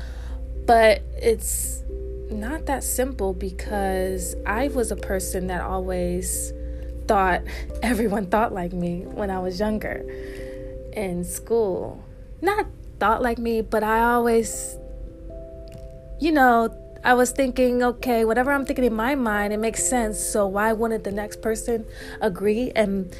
But 0.66 1.02
it's 1.16 1.82
not 2.30 2.66
that 2.66 2.84
simple 2.84 3.32
because 3.32 4.34
I 4.46 4.68
was 4.68 4.90
a 4.90 4.96
person 4.96 5.46
that 5.48 5.60
always 5.60 6.52
thought 7.06 7.42
everyone 7.82 8.26
thought 8.26 8.52
like 8.52 8.72
me 8.72 9.02
when 9.02 9.30
I 9.30 9.38
was 9.38 9.60
younger 9.60 10.04
in 10.92 11.24
school. 11.24 12.02
Not 12.40 12.66
thought 12.98 13.22
like 13.22 13.38
me, 13.38 13.60
but 13.60 13.82
I 13.82 14.12
always, 14.12 14.76
you 16.20 16.32
know, 16.32 16.74
I 17.04 17.14
was 17.14 17.30
thinking, 17.30 17.82
okay, 17.82 18.24
whatever 18.24 18.50
I'm 18.50 18.64
thinking 18.64 18.84
in 18.84 18.94
my 18.94 19.14
mind, 19.14 19.52
it 19.52 19.58
makes 19.58 19.88
sense. 19.88 20.18
So 20.18 20.46
why 20.46 20.72
wouldn't 20.72 21.04
the 21.04 21.12
next 21.12 21.40
person 21.40 21.86
agree 22.20 22.72
and 22.74 23.14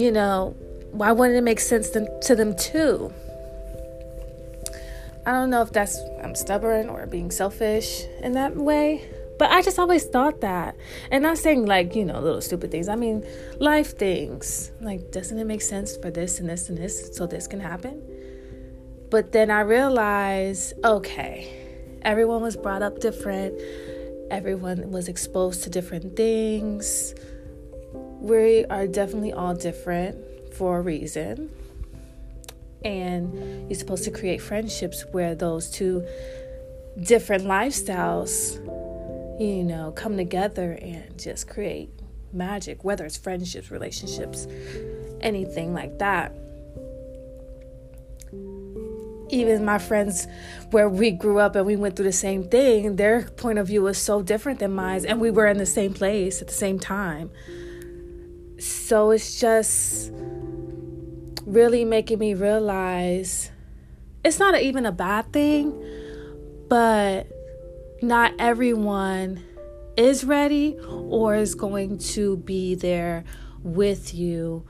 you 0.00 0.12
know, 0.12 0.54
why 0.92 1.12
wouldn't 1.12 1.36
it 1.36 1.42
make 1.42 1.60
sense 1.60 1.90
to, 1.90 2.34
them 2.34 2.56
too? 2.56 3.12
I 5.26 5.32
don't 5.32 5.50
know 5.50 5.62
if 5.62 5.72
that's 5.72 5.98
I'm 6.22 6.34
stubborn 6.34 6.88
or 6.88 7.06
being 7.06 7.30
selfish 7.30 8.04
in 8.22 8.32
that 8.32 8.56
way, 8.56 9.08
but 9.38 9.50
I 9.50 9.60
just 9.60 9.78
always 9.78 10.04
thought 10.04 10.40
that. 10.40 10.76
And 11.10 11.22
not 11.22 11.38
saying 11.38 11.66
like, 11.66 11.96
you 11.96 12.04
know, 12.04 12.20
little 12.20 12.40
stupid 12.40 12.70
things. 12.70 12.88
I 12.88 12.94
mean, 12.94 13.26
life 13.58 13.98
things. 13.98 14.70
Like, 14.80 15.10
doesn't 15.10 15.38
it 15.38 15.44
make 15.44 15.62
sense 15.62 15.96
for 15.96 16.10
this 16.10 16.38
and 16.38 16.48
this 16.48 16.68
and 16.68 16.78
this 16.78 17.16
so 17.16 17.26
this 17.26 17.46
can 17.46 17.60
happen? 17.60 18.02
But 19.10 19.32
then 19.32 19.50
I 19.50 19.60
realized, 19.60 20.74
okay, 20.84 21.98
everyone 22.02 22.42
was 22.42 22.56
brought 22.56 22.82
up 22.82 23.00
different. 23.00 23.60
Everyone 24.30 24.90
was 24.90 25.08
exposed 25.08 25.64
to 25.64 25.70
different 25.70 26.16
things 26.16 27.14
we 28.20 28.64
are 28.66 28.86
definitely 28.86 29.32
all 29.32 29.54
different 29.54 30.54
for 30.54 30.78
a 30.78 30.80
reason. 30.80 31.50
And 32.84 33.68
you're 33.68 33.78
supposed 33.78 34.04
to 34.04 34.10
create 34.10 34.40
friendships 34.40 35.04
where 35.12 35.34
those 35.34 35.70
two 35.70 36.06
different 37.00 37.44
lifestyles, 37.44 38.56
you 39.40 39.64
know, 39.64 39.92
come 39.92 40.16
together 40.16 40.78
and 40.80 41.18
just 41.18 41.48
create 41.48 41.90
magic, 42.32 42.84
whether 42.84 43.04
it's 43.04 43.16
friendships, 43.16 43.70
relationships, 43.70 44.46
anything 45.20 45.74
like 45.74 45.98
that. 45.98 46.34
Even 49.28 49.64
my 49.64 49.78
friends, 49.78 50.28
where 50.70 50.88
we 50.88 51.10
grew 51.10 51.40
up 51.40 51.56
and 51.56 51.66
we 51.66 51.74
went 51.74 51.96
through 51.96 52.04
the 52.04 52.12
same 52.12 52.44
thing, 52.44 52.94
their 52.94 53.22
point 53.22 53.58
of 53.58 53.66
view 53.66 53.82
was 53.82 53.98
so 53.98 54.22
different 54.22 54.60
than 54.60 54.72
mine, 54.72 55.04
and 55.04 55.20
we 55.20 55.32
were 55.32 55.48
in 55.48 55.58
the 55.58 55.66
same 55.66 55.92
place 55.92 56.40
at 56.40 56.46
the 56.46 56.54
same 56.54 56.78
time. 56.78 57.30
So 58.58 59.10
it's 59.10 59.40
just 59.40 60.12
really 61.44 61.84
making 61.84 62.18
me 62.18 62.34
realize 62.34 63.50
it's 64.24 64.38
not 64.38 64.60
even 64.60 64.86
a 64.86 64.92
bad 64.92 65.32
thing, 65.32 65.72
but 66.68 67.28
not 68.02 68.32
everyone 68.38 69.42
is 69.96 70.24
ready 70.24 70.76
or 70.78 71.36
is 71.36 71.54
going 71.54 71.98
to 71.98 72.36
be 72.38 72.74
there 72.74 73.24
with 73.62 74.14
you 74.14 74.66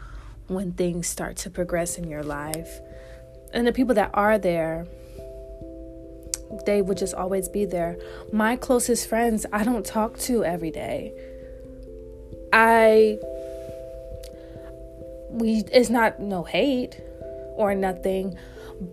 when 0.48 0.72
things 0.72 1.06
start 1.06 1.36
to 1.36 1.50
progress 1.50 1.98
in 1.98 2.08
your 2.08 2.22
life. 2.22 2.80
And 3.52 3.66
the 3.66 3.72
people 3.72 3.94
that 3.94 4.10
are 4.14 4.38
there, 4.38 4.86
they 6.66 6.82
would 6.82 6.98
just 6.98 7.14
always 7.14 7.48
be 7.48 7.64
there. 7.64 7.96
My 8.32 8.56
closest 8.56 9.08
friends, 9.08 9.46
I 9.52 9.64
don't 9.64 9.84
talk 9.84 10.18
to 10.20 10.44
every 10.44 10.70
day. 10.70 11.12
I 12.52 13.18
we 15.30 15.64
it's 15.72 15.90
not 15.90 16.20
no 16.20 16.44
hate 16.44 17.00
or 17.54 17.74
nothing, 17.74 18.36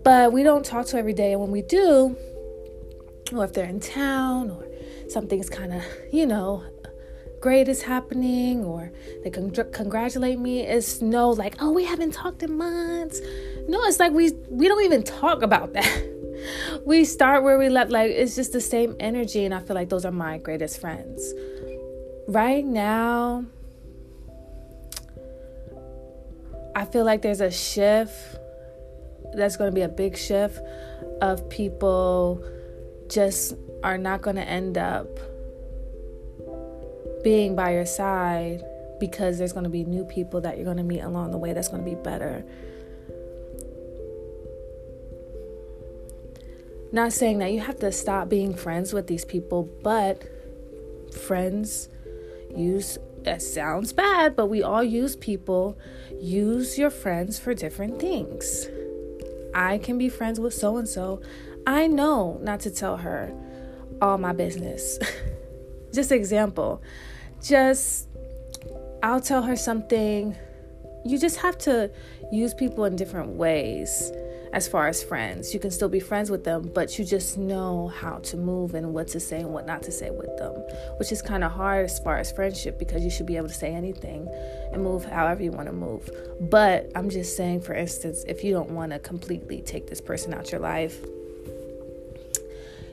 but 0.02 0.32
we 0.32 0.42
don't 0.42 0.64
talk 0.64 0.86
to 0.86 0.98
every 0.98 1.12
day. 1.12 1.32
And 1.32 1.40
when 1.40 1.50
we 1.50 1.62
do, 1.62 2.16
or 3.32 3.44
if 3.44 3.52
they're 3.52 3.68
in 3.68 3.80
town 3.80 4.50
or 4.50 4.66
something's 5.08 5.50
kind 5.50 5.72
of, 5.72 5.82
you 6.12 6.26
know, 6.26 6.64
great 7.40 7.68
is 7.68 7.82
happening 7.82 8.64
or 8.64 8.90
they 9.22 9.30
con- 9.30 9.50
congratulate 9.50 10.38
me, 10.38 10.60
it's 10.62 11.02
no 11.02 11.30
like, 11.30 11.56
oh, 11.60 11.72
we 11.72 11.84
haven't 11.84 12.12
talked 12.12 12.42
in 12.42 12.56
months. 12.56 13.20
No, 13.68 13.84
it's 13.84 14.00
like 14.00 14.12
we 14.12 14.32
we 14.48 14.68
don't 14.68 14.84
even 14.84 15.02
talk 15.02 15.42
about 15.42 15.72
that. 15.74 16.10
we 16.86 17.04
start 17.04 17.42
where 17.42 17.58
we 17.58 17.68
left. 17.68 17.90
Like 17.90 18.10
it's 18.10 18.34
just 18.34 18.52
the 18.52 18.60
same 18.60 18.96
energy, 19.00 19.44
and 19.44 19.54
I 19.54 19.60
feel 19.60 19.74
like 19.74 19.88
those 19.88 20.04
are 20.04 20.12
my 20.12 20.38
greatest 20.38 20.80
friends. 20.80 21.34
Right 22.26 22.64
now, 22.64 23.44
I 26.76 26.84
feel 26.84 27.04
like 27.04 27.22
there's 27.22 27.40
a 27.40 27.50
shift 27.50 28.38
that's 29.34 29.56
going 29.56 29.70
to 29.70 29.74
be 29.74 29.82
a 29.82 29.88
big 29.88 30.16
shift 30.16 30.60
of 31.20 31.48
people 31.48 32.44
just 33.08 33.54
are 33.82 33.98
not 33.98 34.22
going 34.22 34.36
to 34.36 34.48
end 34.48 34.78
up 34.78 35.08
being 37.22 37.54
by 37.54 37.72
your 37.72 37.86
side 37.86 38.64
because 39.00 39.38
there's 39.38 39.52
going 39.52 39.64
to 39.64 39.70
be 39.70 39.84
new 39.84 40.04
people 40.04 40.40
that 40.40 40.56
you're 40.56 40.64
going 40.64 40.76
to 40.76 40.82
meet 40.82 41.00
along 41.00 41.30
the 41.30 41.38
way 41.38 41.52
that's 41.52 41.68
going 41.68 41.84
to 41.84 41.88
be 41.88 41.96
better. 41.96 42.44
Not 46.92 47.12
saying 47.12 47.38
that 47.38 47.52
you 47.52 47.60
have 47.60 47.78
to 47.80 47.90
stop 47.90 48.28
being 48.28 48.54
friends 48.54 48.92
with 48.92 49.08
these 49.08 49.24
people, 49.24 49.68
but 49.82 50.22
friends 51.12 51.88
use 52.54 52.98
it 53.26 53.42
sounds 53.42 53.92
bad, 53.92 54.36
but 54.36 54.46
we 54.46 54.62
all 54.62 54.82
use 54.82 55.16
people. 55.16 55.78
Use 56.20 56.78
your 56.78 56.90
friends 56.90 57.38
for 57.38 57.54
different 57.54 58.00
things. 58.00 58.68
I 59.54 59.78
can 59.78 59.98
be 59.98 60.08
friends 60.08 60.40
with 60.40 60.54
so 60.54 60.76
and 60.76 60.88
so. 60.88 61.22
I 61.66 61.86
know 61.86 62.38
not 62.42 62.60
to 62.60 62.70
tell 62.70 62.98
her 62.98 63.32
all 64.02 64.18
my 64.18 64.32
business. 64.32 64.98
Just 65.92 66.12
example. 66.12 66.82
Just 67.42 68.08
I'll 69.02 69.20
tell 69.20 69.42
her 69.42 69.56
something. 69.56 70.36
You 71.04 71.18
just 71.18 71.36
have 71.36 71.58
to 71.58 71.90
use 72.32 72.54
people 72.54 72.86
in 72.86 72.96
different 72.96 73.36
ways 73.36 74.10
as 74.54 74.68
far 74.68 74.86
as 74.86 75.02
friends. 75.02 75.52
You 75.52 75.58
can 75.58 75.72
still 75.72 75.88
be 75.88 75.98
friends 75.98 76.30
with 76.30 76.44
them, 76.44 76.70
but 76.72 76.96
you 76.96 77.04
just 77.04 77.36
know 77.36 77.88
how 77.88 78.18
to 78.18 78.36
move 78.36 78.76
and 78.76 78.94
what 78.94 79.08
to 79.08 79.18
say 79.18 79.40
and 79.40 79.52
what 79.52 79.66
not 79.66 79.82
to 79.82 79.92
say 79.92 80.10
with 80.10 80.34
them, 80.38 80.52
which 80.98 81.10
is 81.10 81.20
kind 81.20 81.42
of 81.42 81.50
hard 81.50 81.84
as 81.84 81.98
far 81.98 82.18
as 82.18 82.30
friendship 82.30 82.78
because 82.78 83.02
you 83.02 83.10
should 83.10 83.26
be 83.26 83.36
able 83.36 83.48
to 83.48 83.54
say 83.54 83.74
anything 83.74 84.28
and 84.72 84.82
move 84.82 85.04
however 85.04 85.42
you 85.42 85.50
want 85.50 85.66
to 85.66 85.72
move. 85.72 86.08
But 86.40 86.92
I'm 86.94 87.10
just 87.10 87.36
saying, 87.36 87.62
for 87.62 87.74
instance, 87.74 88.24
if 88.28 88.44
you 88.44 88.52
don't 88.52 88.70
want 88.70 88.92
to 88.92 89.00
completely 89.00 89.60
take 89.60 89.88
this 89.88 90.00
person 90.00 90.32
out 90.32 90.52
your 90.52 90.60
life, 90.60 91.04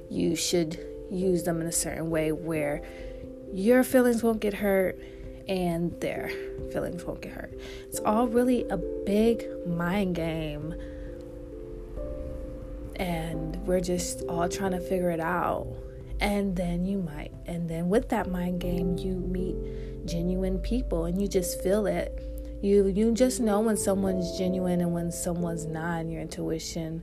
you 0.10 0.36
should 0.36 0.80
use 1.12 1.44
them 1.44 1.62
in 1.62 1.68
a 1.68 1.72
certain 1.72 2.10
way 2.10 2.32
where 2.32 2.82
your 3.54 3.84
feelings 3.84 4.24
won't 4.24 4.40
get 4.40 4.56
hurt 4.56 5.00
and 5.48 6.00
their 6.02 6.32
feelings 6.72 7.04
won't 7.04 7.22
get 7.22 7.34
hurt. 7.34 7.54
It's 7.88 8.00
all 8.00 8.28
really 8.28 8.68
a 8.70 8.78
big 8.78 9.46
mind 9.68 10.16
game. 10.16 10.74
And 13.02 13.58
we're 13.66 13.82
just 13.82 14.22
all 14.30 14.48
trying 14.48 14.72
to 14.72 14.80
figure 14.80 15.10
it 15.10 15.20
out. 15.20 15.68
And 16.20 16.56
then 16.56 16.86
you 16.86 17.00
might, 17.00 17.32
and 17.48 17.68
then 17.68 17.90
with 17.90 18.10
that 18.10 18.30
mind 18.30 18.62
game, 18.62 18.98
you 18.98 19.16
meet 19.16 19.56
genuine 20.06 20.60
people 20.60 21.06
and 21.06 21.20
you 21.20 21.28
just 21.28 21.62
feel 21.64 21.88
it. 21.88 22.22
You 22.62 22.86
you 22.88 23.12
just 23.14 23.40
know 23.40 23.60
when 23.60 23.76
someone's 23.76 24.38
genuine 24.38 24.82
and 24.82 24.94
when 24.94 25.12
someone's 25.12 25.66
not, 25.66 26.02
and 26.02 26.12
your 26.12 26.22
intuition 26.22 27.02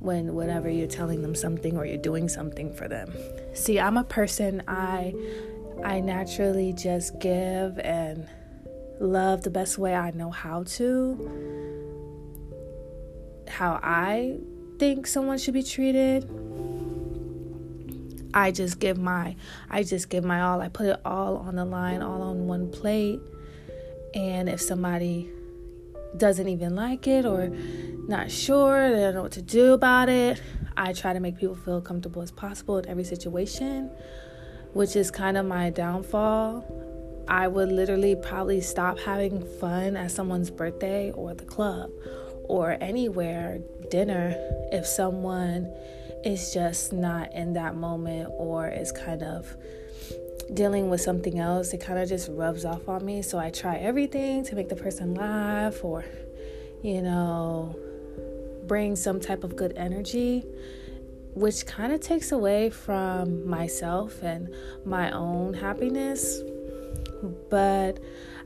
when 0.00 0.34
whenever 0.34 0.68
you're 0.68 0.88
telling 0.88 1.20
them 1.22 1.34
something 1.34 1.76
or 1.76 1.84
you're 1.84 1.98
doing 1.98 2.28
something 2.28 2.74
for 2.74 2.88
them. 2.88 3.12
See, 3.54 3.78
I'm 3.78 3.96
a 3.96 4.04
person 4.04 4.62
I 4.66 5.14
I 5.84 6.00
naturally 6.00 6.72
just 6.72 7.18
give 7.20 7.78
and 7.78 8.26
love 8.98 9.42
the 9.42 9.50
best 9.50 9.78
way 9.78 9.94
I 9.94 10.10
know 10.10 10.30
how 10.30 10.64
to. 10.64 11.69
How 13.60 13.78
I 13.82 14.38
think 14.78 15.06
someone 15.06 15.36
should 15.36 15.52
be 15.52 15.62
treated. 15.62 16.24
I 18.32 18.52
just 18.52 18.80
give 18.80 18.96
my 18.96 19.36
I 19.68 19.82
just 19.82 20.08
give 20.08 20.24
my 20.24 20.40
all. 20.40 20.62
I 20.62 20.70
put 20.70 20.86
it 20.86 20.98
all 21.04 21.36
on 21.36 21.56
the 21.56 21.66
line, 21.66 22.00
all 22.00 22.22
on 22.22 22.46
one 22.46 22.70
plate. 22.70 23.20
And 24.14 24.48
if 24.48 24.62
somebody 24.62 25.28
doesn't 26.16 26.48
even 26.48 26.74
like 26.74 27.06
it 27.06 27.26
or 27.26 27.50
not 28.08 28.30
sure, 28.30 28.92
they 28.92 29.00
don't 29.02 29.16
know 29.16 29.22
what 29.24 29.32
to 29.32 29.42
do 29.42 29.74
about 29.74 30.08
it. 30.08 30.40
I 30.78 30.94
try 30.94 31.12
to 31.12 31.20
make 31.20 31.36
people 31.36 31.54
feel 31.54 31.82
comfortable 31.82 32.22
as 32.22 32.30
possible 32.30 32.78
in 32.78 32.88
every 32.88 33.04
situation, 33.04 33.90
which 34.72 34.96
is 34.96 35.10
kind 35.10 35.36
of 35.36 35.44
my 35.44 35.68
downfall. 35.68 36.64
I 37.28 37.46
would 37.46 37.70
literally 37.70 38.16
probably 38.16 38.62
stop 38.62 38.98
having 39.00 39.46
fun 39.60 39.98
at 39.98 40.12
someone's 40.12 40.50
birthday 40.50 41.12
or 41.12 41.34
the 41.34 41.44
club 41.44 41.90
or 42.50 42.76
anywhere, 42.80 43.60
dinner, 43.90 44.34
if 44.72 44.84
someone 44.84 45.72
is 46.24 46.52
just 46.52 46.92
not 46.92 47.32
in 47.32 47.52
that 47.52 47.76
moment 47.76 48.28
or 48.36 48.68
is 48.68 48.90
kind 48.90 49.22
of 49.22 49.56
dealing 50.52 50.90
with 50.90 51.00
something 51.00 51.38
else, 51.38 51.72
it 51.72 51.78
kind 51.78 52.00
of 52.00 52.08
just 52.08 52.28
rubs 52.32 52.64
off 52.64 52.88
on 52.88 53.04
me. 53.06 53.22
So 53.22 53.38
I 53.38 53.50
try 53.50 53.76
everything 53.76 54.44
to 54.46 54.56
make 54.56 54.68
the 54.68 54.74
person 54.74 55.14
laugh 55.14 55.84
or, 55.84 56.04
you 56.82 57.00
know, 57.02 57.76
bring 58.66 58.96
some 58.96 59.20
type 59.20 59.44
of 59.44 59.54
good 59.54 59.74
energy, 59.76 60.44
which 61.34 61.66
kind 61.66 61.92
of 61.92 62.00
takes 62.00 62.32
away 62.32 62.70
from 62.70 63.48
myself 63.48 64.24
and 64.24 64.52
my 64.84 65.12
own 65.12 65.54
happiness. 65.54 66.42
But 67.48 68.00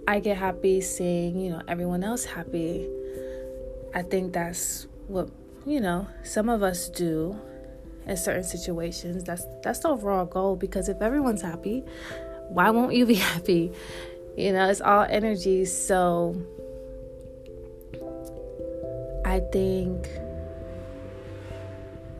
I 0.07 0.21
get 0.21 0.37
happy 0.37 0.83
seeing, 0.83 1.41
you 1.41 1.53
know, 1.53 1.63
everyone 1.67 2.05
else 2.05 2.27
happy. 2.27 2.87
I 3.95 4.03
think 4.03 4.33
that's 4.33 4.89
what, 5.07 5.31
you 5.65 5.81
know, 5.81 6.09
some 6.25 6.49
of 6.49 6.65
us 6.65 6.89
do 6.89 7.39
in 8.07 8.17
certain 8.17 8.43
situations. 8.43 9.23
That's 9.23 9.47
that's 9.63 9.79
the 9.79 9.89
overall 9.89 10.27
goal 10.27 10.57
because 10.57 10.89
if 10.89 11.01
everyone's 11.01 11.43
happy, 11.43 11.85
why 12.49 12.71
won't 12.71 12.93
you 12.93 13.07
be 13.07 13.15
happy? 13.33 13.73
You 14.37 14.53
know, 14.53 14.69
it's 14.69 14.81
all 14.81 15.07
energy. 15.09 15.65
So 15.65 16.35
I 19.25 19.41
think 19.53 20.09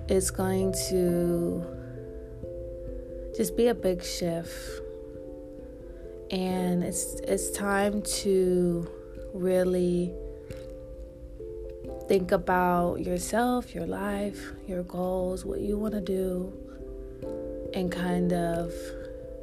it's 0.09 0.31
going 0.31 0.73
to 0.91 1.67
just 3.37 3.57
be 3.57 3.67
a 3.67 3.75
big 3.75 4.05
shift. 4.05 4.55
And 6.31 6.85
it's 6.85 7.15
it's 7.25 7.51
time 7.51 8.03
to 8.03 8.89
really 9.33 10.15
Think 12.09 12.33
about 12.33 12.97
yourself, 13.01 13.75
your 13.75 13.87
life, 13.87 14.53
your 14.67 14.83
goals, 14.83 15.45
what 15.45 15.61
you 15.61 15.79
want 15.79 15.95
to 15.95 16.01
do, 16.01 16.53
and 17.73 17.91
kind 17.91 18.33
of 18.33 18.73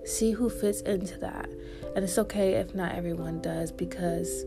see 0.06 0.32
who 0.32 0.50
fits 0.50 0.82
into 0.82 1.18
that. 1.20 1.50
And 1.96 2.04
it's 2.04 2.18
okay 2.18 2.54
if 2.54 2.76
not 2.76 2.94
everyone 2.94 3.42
does, 3.42 3.72
because 3.72 4.46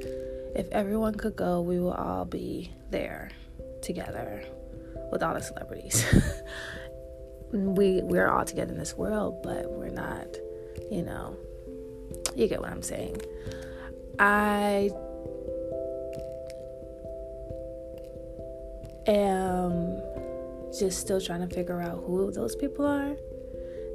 if 0.54 0.68
everyone 0.70 1.14
could 1.14 1.34
go, 1.36 1.60
we 1.60 1.80
will 1.80 1.92
all 1.92 2.24
be 2.24 2.72
there 2.90 3.30
together 3.82 4.44
with 5.10 5.22
all 5.22 5.34
the 5.34 5.42
celebrities. 5.42 6.04
we 7.52 8.00
we're 8.02 8.28
all 8.28 8.44
together 8.44 8.72
in 8.72 8.78
this 8.78 8.94
world, 8.94 9.42
but 9.42 9.70
we're 9.70 9.88
not, 9.88 10.26
you 10.90 11.02
know. 11.02 11.36
You 12.36 12.48
get 12.48 12.60
what 12.60 12.70
I'm 12.70 12.82
saying. 12.82 13.20
I 14.18 14.90
am 19.06 20.00
just 20.78 21.00
still 21.00 21.20
trying 21.20 21.46
to 21.46 21.54
figure 21.54 21.80
out 21.80 22.02
who 22.06 22.30
those 22.32 22.56
people 22.56 22.86
are 22.86 23.16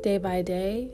day 0.02 0.18
by 0.18 0.42
day. 0.42 0.90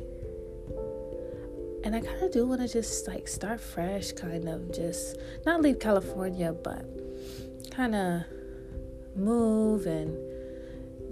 And 1.83 1.95
I 1.95 2.01
kind 2.01 2.23
of 2.23 2.31
do 2.31 2.47
want 2.47 2.61
to 2.61 2.67
just 2.67 3.07
like 3.07 3.27
start 3.27 3.59
fresh, 3.59 4.11
kind 4.11 4.49
of 4.49 4.71
just 4.73 5.17
not 5.45 5.61
leave 5.61 5.79
California, 5.79 6.51
but 6.51 6.83
kind 7.69 7.93
of 7.93 8.21
move 9.15 9.85
and 9.85 10.17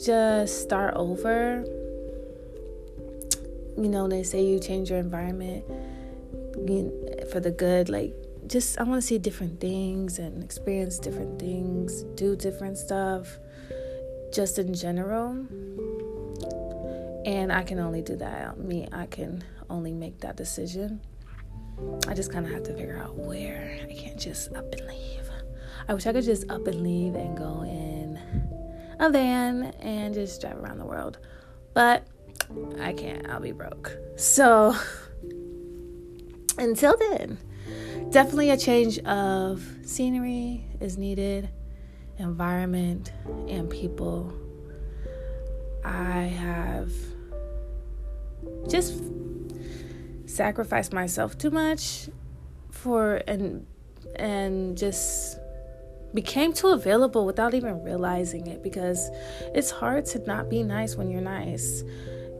just 0.04 0.62
start 0.62 0.96
over. 0.96 1.64
You 3.78 3.90
know, 3.90 4.08
they 4.08 4.24
say 4.24 4.44
you 4.44 4.60
change 4.60 4.90
your 4.90 5.00
environment 5.00 5.66
for 7.32 7.40
the 7.40 7.52
good, 7.52 7.90
like 7.90 8.16
just 8.48 8.80
I 8.80 8.84
want 8.84 9.02
to 9.02 9.08
see 9.08 9.18
different 9.18 9.60
things 9.60 10.20
and 10.20 10.44
experience 10.44 11.00
different 11.00 11.40
things, 11.40 12.04
do 12.16 12.36
different 12.36 12.78
stuff 12.78 13.38
just 14.34 14.60
in 14.60 14.74
general. 14.74 15.32
And 17.26 17.54
I 17.54 17.64
can 17.64 17.80
only 17.80 18.02
do 18.02 18.16
that. 18.18 18.60
Me, 18.60 18.88
I 18.92 19.06
can 19.06 19.44
only 19.70 19.94
make 19.94 20.20
that 20.20 20.36
decision. 20.36 21.00
I 22.08 22.14
just 22.14 22.32
kind 22.32 22.46
of 22.46 22.52
have 22.52 22.64
to 22.64 22.74
figure 22.74 22.98
out 22.98 23.16
where. 23.16 23.80
I 23.90 23.94
can't 23.94 24.20
just 24.20 24.54
up 24.54 24.72
and 24.74 24.88
leave. 24.88 25.30
I 25.88 25.94
wish 25.94 26.06
I 26.06 26.14
could 26.14 26.24
just 26.24 26.50
up 26.50 26.68
and 26.68 26.82
leave 26.84 27.16
and 27.16 27.38
go 27.38 27.64
in 27.64 28.20
a 29.00 29.10
van 29.10 29.66
and 29.82 30.14
just 30.14 30.42
drive 30.42 30.58
around 30.58 30.78
the 30.78 30.86
world. 30.86 31.18
But 31.74 32.08
I 32.80 32.94
can't. 32.94 33.30
I'll 33.30 33.40
be 33.40 33.52
broke. 33.52 33.98
So 34.16 34.76
until 36.58 36.96
then, 36.98 37.38
definitely 38.10 38.52
a 38.52 38.58
change 38.58 39.00
of 39.00 39.64
scenery 39.84 40.66
is 40.80 40.98
needed, 40.98 41.50
environment, 42.18 43.12
and 43.48 43.70
people. 43.70 44.34
I 45.84 46.22
have 46.24 46.92
just 48.68 48.94
sacrificed 50.26 50.94
myself 50.94 51.38
too 51.38 51.52
much 51.52 52.10
for 52.72 53.22
and 53.28 53.66
and 54.16 54.78
just 54.78 55.40
became 56.14 56.54
too 56.54 56.68
available 56.68 57.26
without 57.26 57.54
even 57.54 57.84
realizing 57.84 58.48
it 58.48 58.62
because 58.62 59.10
it's 59.56 59.72
hard 59.72 60.06
to 60.06 60.20
not 60.20 60.50
be 60.50 60.62
nice 60.62 60.96
when 60.96 61.10
you're 61.10 61.22
nice. 61.22 61.84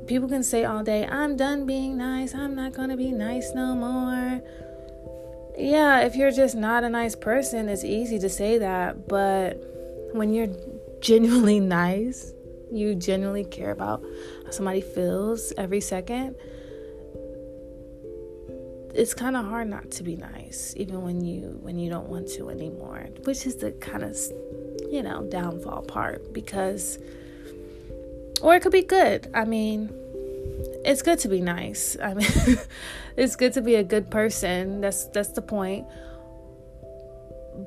People 0.06 0.28
can 0.28 0.44
say 0.44 0.66
all 0.66 0.84
day, 0.84 1.08
I'm 1.08 1.36
done 1.36 1.66
being 1.66 1.98
nice, 1.98 2.36
I'm 2.36 2.56
not 2.56 2.74
gonna 2.74 2.98
be 2.98 3.12
nice 3.12 3.52
no 3.56 3.74
more. 3.74 4.42
Yeah, 5.58 6.02
if 6.02 6.16
you're 6.16 6.32
just 6.32 6.56
not 6.56 6.84
a 6.84 6.90
nice 6.90 7.16
person, 7.16 7.70
it's 7.70 7.84
easy 7.84 8.20
to 8.20 8.30
say 8.30 8.58
that, 8.58 9.08
but 9.08 9.62
when 10.14 10.34
you're 10.34 10.54
genuinely 11.00 11.60
nice, 11.82 12.34
you 12.72 12.96
genuinely 12.96 13.44
care 13.44 13.72
about 13.72 14.04
how 14.46 14.52
somebody 14.52 14.82
feels 14.82 15.54
every 15.58 15.80
second 15.80 16.36
it's 18.94 19.14
kind 19.14 19.36
of 19.36 19.46
hard 19.46 19.68
not 19.68 19.90
to 19.90 20.04
be 20.04 20.16
nice 20.16 20.74
even 20.78 21.02
when 21.02 21.24
you 21.24 21.58
when 21.62 21.80
you 21.80 21.90
don't 21.90 22.10
want 22.10 22.28
to 22.28 22.50
anymore 22.50 23.08
which 23.24 23.46
is 23.46 23.56
the 23.58 23.72
kind 23.74 24.04
of 24.04 24.16
you 24.92 25.02
know 25.02 25.24
downfall 25.24 25.82
part 25.84 26.32
because 26.34 27.00
or 28.42 28.56
it 28.56 28.62
could 28.62 28.72
be 28.72 28.84
good 28.84 29.30
i 29.34 29.44
mean 29.44 29.90
it's 30.86 31.02
good 31.02 31.20
to 31.20 31.30
be 31.30 31.42
nice. 31.42 31.98
I 32.02 32.14
mean 32.14 32.28
it's 33.18 33.36
good 33.36 33.54
to 33.54 33.62
be 33.62 33.76
a 33.76 33.84
good 33.84 34.10
person. 34.10 34.82
That's 34.82 35.06
that's 35.06 35.30
the 35.30 35.42
point. 35.42 35.86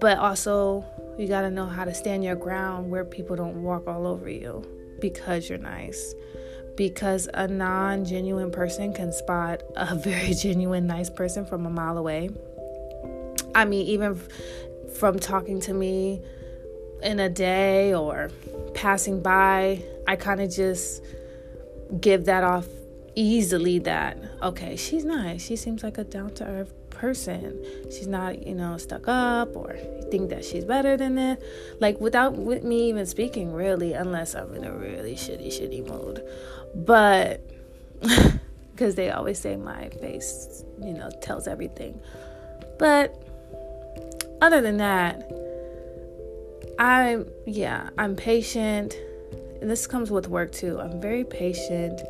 But 0.00 0.18
also 0.18 0.84
you 1.18 1.28
got 1.28 1.42
to 1.42 1.50
know 1.50 1.66
how 1.66 1.84
to 1.84 1.94
stand 1.94 2.24
your 2.24 2.34
ground 2.34 2.90
where 2.90 3.04
people 3.04 3.36
don't 3.36 3.62
walk 3.62 3.86
all 3.86 4.06
over 4.06 4.28
you 4.28 4.64
because 5.00 5.48
you're 5.48 5.58
nice. 5.58 6.14
Because 6.76 7.28
a 7.32 7.48
non 7.48 8.04
genuine 8.04 8.50
person 8.50 8.92
can 8.92 9.12
spot 9.12 9.62
a 9.76 9.94
very 9.96 10.34
genuine, 10.34 10.86
nice 10.86 11.08
person 11.08 11.46
from 11.46 11.64
a 11.64 11.70
mile 11.70 11.96
away. 11.96 12.30
I 13.54 13.64
mean, 13.64 13.86
even 13.86 14.20
from 14.98 15.18
talking 15.18 15.60
to 15.62 15.72
me 15.72 16.20
in 17.02 17.20
a 17.20 17.30
day 17.30 17.94
or 17.94 18.30
passing 18.74 19.22
by, 19.22 19.82
I 20.06 20.16
kind 20.16 20.42
of 20.42 20.50
just 20.50 21.02
give 22.00 22.26
that 22.26 22.44
off 22.44 22.66
easily 23.16 23.78
that, 23.80 24.18
okay, 24.42 24.76
she's 24.76 25.04
nice. 25.04 25.44
She 25.44 25.56
seems 25.56 25.82
like 25.82 25.98
a 25.98 26.04
down 26.04 26.34
to 26.34 26.44
earth 26.46 26.72
person. 26.90 27.64
She's 27.90 28.06
not, 28.06 28.46
you 28.46 28.54
know, 28.54 28.76
stuck 28.78 29.08
up 29.08 29.56
or 29.56 29.76
think 30.10 30.30
that 30.30 30.44
she's 30.44 30.64
better 30.64 30.96
than 30.96 31.18
it. 31.18 31.42
Like 31.80 32.00
without 32.00 32.36
with 32.36 32.62
me 32.62 32.88
even 32.88 33.06
speaking 33.06 33.52
really, 33.52 33.92
unless 33.92 34.34
I'm 34.34 34.54
in 34.54 34.64
a 34.64 34.72
really 34.72 35.14
shitty, 35.14 35.48
shitty 35.48 35.88
mood. 35.88 36.22
But 36.74 37.40
because 38.72 38.94
they 38.94 39.10
always 39.10 39.38
say 39.38 39.56
my 39.56 39.88
face, 39.88 40.64
you 40.82 40.92
know, 40.92 41.10
tells 41.22 41.48
everything. 41.48 41.98
But 42.78 43.22
other 44.42 44.60
than 44.60 44.76
that, 44.76 45.22
I'm 46.78 47.26
yeah, 47.46 47.88
I'm 47.96 48.16
patient. 48.16 48.96
And 49.60 49.70
this 49.70 49.86
comes 49.86 50.10
with 50.10 50.28
work 50.28 50.52
too. 50.52 50.78
I'm 50.78 51.00
very 51.00 51.24
patient, 51.24 52.02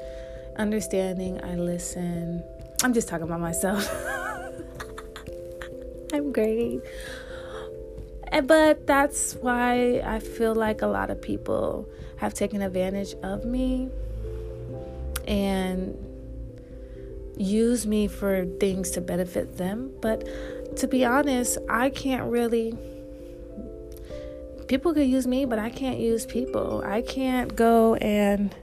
understanding, 0.56 1.42
I 1.44 1.56
listen. 1.56 2.42
I'm 2.82 2.92
just 2.92 3.08
talking 3.08 3.24
about 3.24 3.40
myself. 3.40 3.88
I'm 6.12 6.32
great. 6.32 6.80
Eh, 8.32 8.40
but 8.40 8.86
that's 8.86 9.34
why 9.34 10.00
I 10.04 10.18
feel 10.18 10.54
like 10.54 10.82
a 10.82 10.86
lot 10.86 11.10
of 11.10 11.20
people 11.20 11.88
have 12.16 12.34
taken 12.34 12.62
advantage 12.62 13.14
of 13.22 13.44
me 13.44 13.90
and 15.26 15.96
use 17.36 17.86
me 17.86 18.08
for 18.08 18.46
things 18.58 18.90
to 18.92 19.00
benefit 19.00 19.58
them. 19.58 19.92
But 20.00 20.26
to 20.76 20.88
be 20.88 21.04
honest, 21.04 21.58
I 21.68 21.90
can't 21.90 22.30
really. 22.30 22.76
People 24.68 24.94
could 24.94 25.06
use 25.06 25.26
me, 25.26 25.44
but 25.44 25.58
I 25.58 25.70
can't 25.70 25.98
use 25.98 26.26
people. 26.26 26.82
I 26.84 27.02
can't 27.02 27.54
go 27.54 27.94
and 27.96 28.54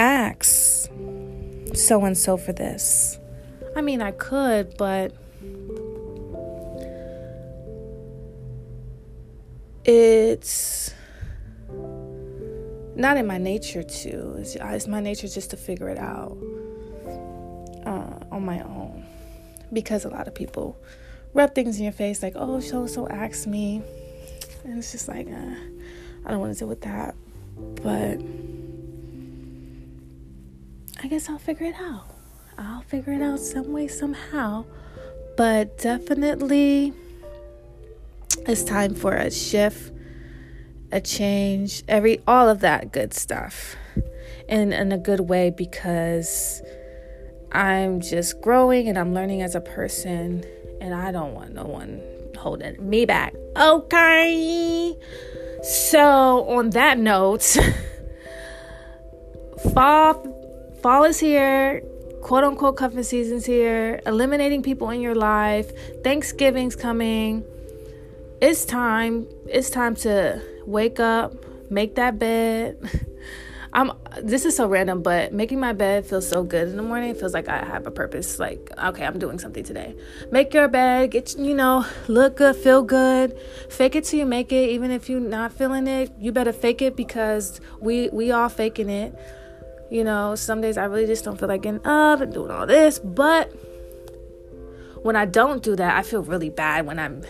ask 0.00 0.90
so 1.74 2.04
and 2.04 2.16
so 2.16 2.36
for 2.36 2.52
this. 2.52 3.18
I 3.76 3.82
mean, 3.82 4.00
I 4.00 4.12
could, 4.12 4.76
but 4.78 5.12
it's 9.84 10.92
not 12.96 13.16
in 13.16 13.26
my 13.26 13.38
nature 13.38 13.82
to. 13.82 14.36
It's, 14.38 14.56
it's 14.56 14.86
my 14.86 15.00
nature 15.00 15.28
just 15.28 15.50
to 15.50 15.56
figure 15.56 15.88
it 15.88 15.98
out 15.98 16.36
uh, 17.84 18.34
on 18.34 18.44
my 18.44 18.60
own. 18.60 19.06
Because 19.72 20.04
a 20.04 20.08
lot 20.08 20.26
of 20.26 20.34
people 20.34 20.76
rub 21.34 21.54
things 21.54 21.76
in 21.76 21.84
your 21.84 21.92
face 21.92 22.22
like, 22.22 22.32
oh, 22.36 22.58
so 22.60 22.86
so 22.86 23.06
ask 23.08 23.46
me. 23.46 23.82
And 24.64 24.78
it's 24.78 24.92
just 24.92 25.08
like, 25.08 25.28
uh, 25.28 25.54
I 26.24 26.30
don't 26.30 26.40
want 26.40 26.52
to 26.54 26.58
deal 26.58 26.68
with 26.68 26.80
that. 26.82 27.14
But 27.82 28.20
I 31.02 31.08
guess 31.08 31.28
I'll 31.28 31.38
figure 31.38 31.66
it 31.66 31.76
out. 31.76 32.06
I'll 32.58 32.82
figure 32.82 33.12
it 33.12 33.22
out 33.22 33.40
some 33.40 33.72
way, 33.72 33.88
somehow. 33.88 34.64
But 35.36 35.78
definitely, 35.78 36.92
it's 38.46 38.64
time 38.64 38.94
for 38.94 39.14
a 39.14 39.30
shift 39.30 39.92
a 40.92 41.00
change, 41.00 41.82
every 41.88 42.20
all 42.26 42.48
of 42.48 42.60
that 42.60 42.92
good 42.92 43.14
stuff. 43.14 43.76
In 44.48 44.72
in 44.72 44.90
a 44.92 44.98
good 44.98 45.20
way 45.20 45.50
because 45.50 46.62
I'm 47.52 48.00
just 48.00 48.40
growing 48.40 48.88
and 48.88 48.98
I'm 48.98 49.14
learning 49.14 49.42
as 49.42 49.54
a 49.54 49.60
person 49.60 50.44
and 50.80 50.94
I 50.94 51.12
don't 51.12 51.34
want 51.34 51.54
no 51.54 51.64
one 51.64 52.00
holding 52.36 52.88
me 52.88 53.04
back. 53.04 53.34
Okay. 53.56 54.96
So, 55.62 56.48
on 56.48 56.70
that 56.70 56.98
note, 56.98 57.42
fall 59.74 60.14
fall 60.82 61.04
is 61.04 61.18
here. 61.18 61.82
Quote 62.22 62.44
unquote 62.44 62.76
cuffing 62.76 63.02
season's 63.02 63.46
here. 63.46 64.00
Eliminating 64.06 64.62
people 64.62 64.90
in 64.90 65.00
your 65.00 65.14
life. 65.14 65.70
Thanksgiving's 66.02 66.76
coming. 66.76 67.44
It's 68.40 68.64
time. 68.64 69.26
It's 69.46 69.70
time 69.70 69.94
to 69.96 70.42
wake 70.66 71.00
up, 71.00 71.34
make 71.70 71.96
that 71.96 72.18
bed. 72.18 72.78
I'm 73.72 73.92
this 74.20 74.44
is 74.44 74.56
so 74.56 74.66
random, 74.66 75.00
but 75.02 75.32
making 75.32 75.60
my 75.60 75.72
bed 75.72 76.04
feels 76.04 76.28
so 76.28 76.42
good 76.42 76.68
in 76.68 76.76
the 76.76 76.82
morning. 76.82 77.10
It 77.10 77.18
feels 77.18 77.32
like 77.32 77.48
I 77.48 77.64
have 77.64 77.86
a 77.86 77.90
purpose. 77.90 78.40
Like, 78.40 78.70
okay, 78.76 79.04
I'm 79.06 79.18
doing 79.18 79.38
something 79.38 79.62
today. 79.62 79.94
Make 80.32 80.52
your 80.52 80.66
bed, 80.66 81.12
get 81.12 81.38
you 81.38 81.54
know, 81.54 81.86
look 82.08 82.36
good, 82.36 82.56
feel 82.56 82.82
good. 82.82 83.38
Fake 83.68 83.94
it 83.94 84.04
till 84.04 84.18
you 84.18 84.26
make 84.26 84.50
it. 84.50 84.70
Even 84.70 84.90
if 84.90 85.08
you're 85.08 85.20
not 85.20 85.52
feeling 85.52 85.86
it, 85.86 86.10
you 86.18 86.32
better 86.32 86.52
fake 86.52 86.82
it 86.82 86.96
because 86.96 87.60
we 87.80 88.08
we 88.08 88.32
all 88.32 88.48
faking 88.48 88.90
it. 88.90 89.14
You 89.90 90.04
know, 90.04 90.34
some 90.36 90.60
days 90.60 90.78
I 90.78 90.84
really 90.84 91.06
just 91.06 91.24
don't 91.24 91.38
feel 91.38 91.48
like 91.48 91.62
getting 91.62 91.84
up 91.84 92.20
and 92.20 92.32
doing 92.32 92.50
all 92.50 92.66
this, 92.66 92.98
but 93.00 93.52
when 95.02 95.16
I 95.16 95.24
don't 95.24 95.62
do 95.62 95.74
that, 95.76 95.96
I 95.96 96.02
feel 96.02 96.22
really 96.22 96.50
bad 96.50 96.86
when 96.86 96.98
I'm 96.98 97.22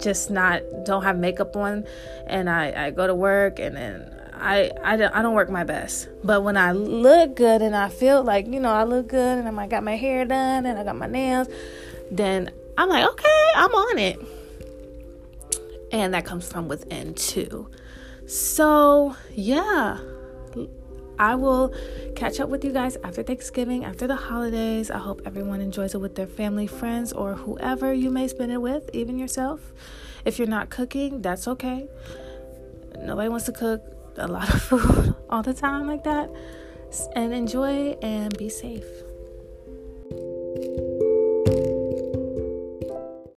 just 0.00 0.30
not 0.30 0.62
don't 0.84 1.02
have 1.02 1.18
makeup 1.18 1.56
on 1.56 1.84
and 2.26 2.50
I, 2.50 2.86
I 2.86 2.90
go 2.90 3.06
to 3.06 3.14
work 3.14 3.58
and 3.58 3.76
then 3.76 4.12
I, 4.34 4.70
I, 4.84 4.96
don't, 4.96 5.14
I 5.14 5.22
don't 5.22 5.34
work 5.34 5.50
my 5.50 5.64
best. 5.64 6.08
But 6.22 6.42
when 6.42 6.56
I 6.56 6.72
look 6.72 7.36
good 7.36 7.62
and 7.62 7.74
I 7.74 7.88
feel 7.88 8.22
like, 8.22 8.46
you 8.46 8.60
know, 8.60 8.70
I 8.70 8.84
look 8.84 9.08
good 9.08 9.38
and 9.38 9.58
I 9.58 9.66
got 9.66 9.82
my 9.82 9.96
hair 9.96 10.24
done 10.24 10.66
and 10.66 10.78
I 10.78 10.84
got 10.84 10.96
my 10.96 11.06
nails, 11.06 11.48
then 12.10 12.50
I'm 12.76 12.88
like, 12.88 13.08
okay, 13.10 13.46
I'm 13.54 13.70
on 13.74 13.98
it. 13.98 14.20
And 15.90 16.12
that 16.14 16.24
comes 16.24 16.46
from 16.46 16.68
within 16.68 17.14
too. 17.14 17.68
So, 18.26 19.16
yeah, 19.34 19.98
I 21.18 21.34
will 21.34 21.74
catch 22.14 22.40
up 22.40 22.48
with 22.48 22.64
you 22.64 22.72
guys 22.72 22.96
after 23.02 23.22
Thanksgiving, 23.22 23.84
after 23.84 24.06
the 24.06 24.16
holidays. 24.16 24.90
I 24.90 24.98
hope 24.98 25.22
everyone 25.24 25.60
enjoys 25.60 25.94
it 25.94 25.98
with 25.98 26.14
their 26.14 26.26
family, 26.26 26.66
friends, 26.66 27.12
or 27.12 27.34
whoever 27.34 27.92
you 27.92 28.10
may 28.10 28.28
spend 28.28 28.52
it 28.52 28.60
with, 28.60 28.90
even 28.92 29.18
yourself. 29.18 29.72
If 30.24 30.38
you're 30.38 30.48
not 30.48 30.70
cooking, 30.70 31.22
that's 31.22 31.48
okay. 31.48 31.88
Nobody 32.98 33.28
wants 33.28 33.46
to 33.46 33.52
cook 33.52 33.82
a 34.16 34.26
lot 34.26 34.52
of 34.52 34.62
food 34.68 35.14
all 35.30 35.42
the 35.42 35.54
time 35.54 35.86
like 35.86 36.04
that. 36.04 36.30
And 37.14 37.32
enjoy 37.34 37.96
and 38.02 38.36
be 38.38 38.48
safe. 38.48 38.84